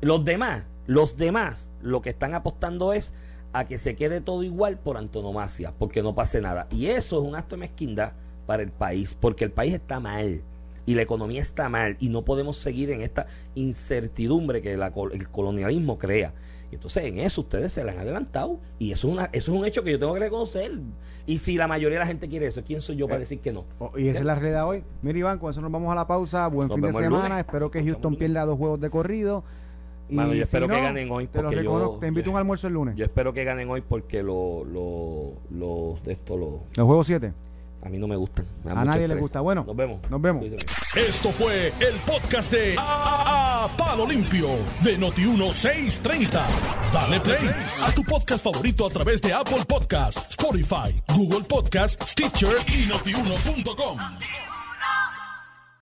[0.00, 3.12] Los demás, los demás, lo que están apostando es
[3.52, 6.66] a que se quede todo igual por antonomasia, porque no pase nada.
[6.70, 8.12] Y eso es un acto de mezquindad
[8.46, 10.42] para el país, porque el país está mal
[10.86, 15.28] y la economía está mal y no podemos seguir en esta incertidumbre que la el
[15.28, 16.32] colonialismo crea.
[16.70, 19.58] Y entonces en eso ustedes se le han adelantado y eso es, una, eso es
[19.58, 20.78] un hecho que yo tengo que reconocer.
[21.26, 23.40] Y si la mayoría de la gente quiere eso, ¿quién soy yo para Eh, decir
[23.40, 23.64] que no?
[23.78, 24.84] Oh, y esa es la realidad hoy.
[25.02, 26.46] Mira, Iván, con eso nos vamos a la pausa.
[26.48, 27.40] Buen Nos fin de semana.
[27.40, 29.44] Espero que Houston pierda dos juegos de corrido.
[30.10, 31.98] Y Mano, yo si espero que ganen hoy, Te, lo porque yo- reconozco.
[31.98, 32.96] te invito a un almuerzo el lunes.
[32.96, 37.32] Yo espero que ganen hoy porque los lo, lo, de esto lo, Los juegos 7.
[37.82, 38.46] a mí no me gustan.
[38.64, 39.40] me A nadie le gusta.
[39.40, 40.00] Bueno, nos vemos.
[40.10, 40.44] nos vemos.
[40.96, 44.48] Esto fue el podcast de A, A- Palo Limpio
[44.82, 46.40] de Noti1630.
[46.92, 47.50] Dale play
[47.82, 53.98] a tu podcast favorito a través de Apple Podcasts, Spotify, Google Podcasts, Stitcher y notiuno.com.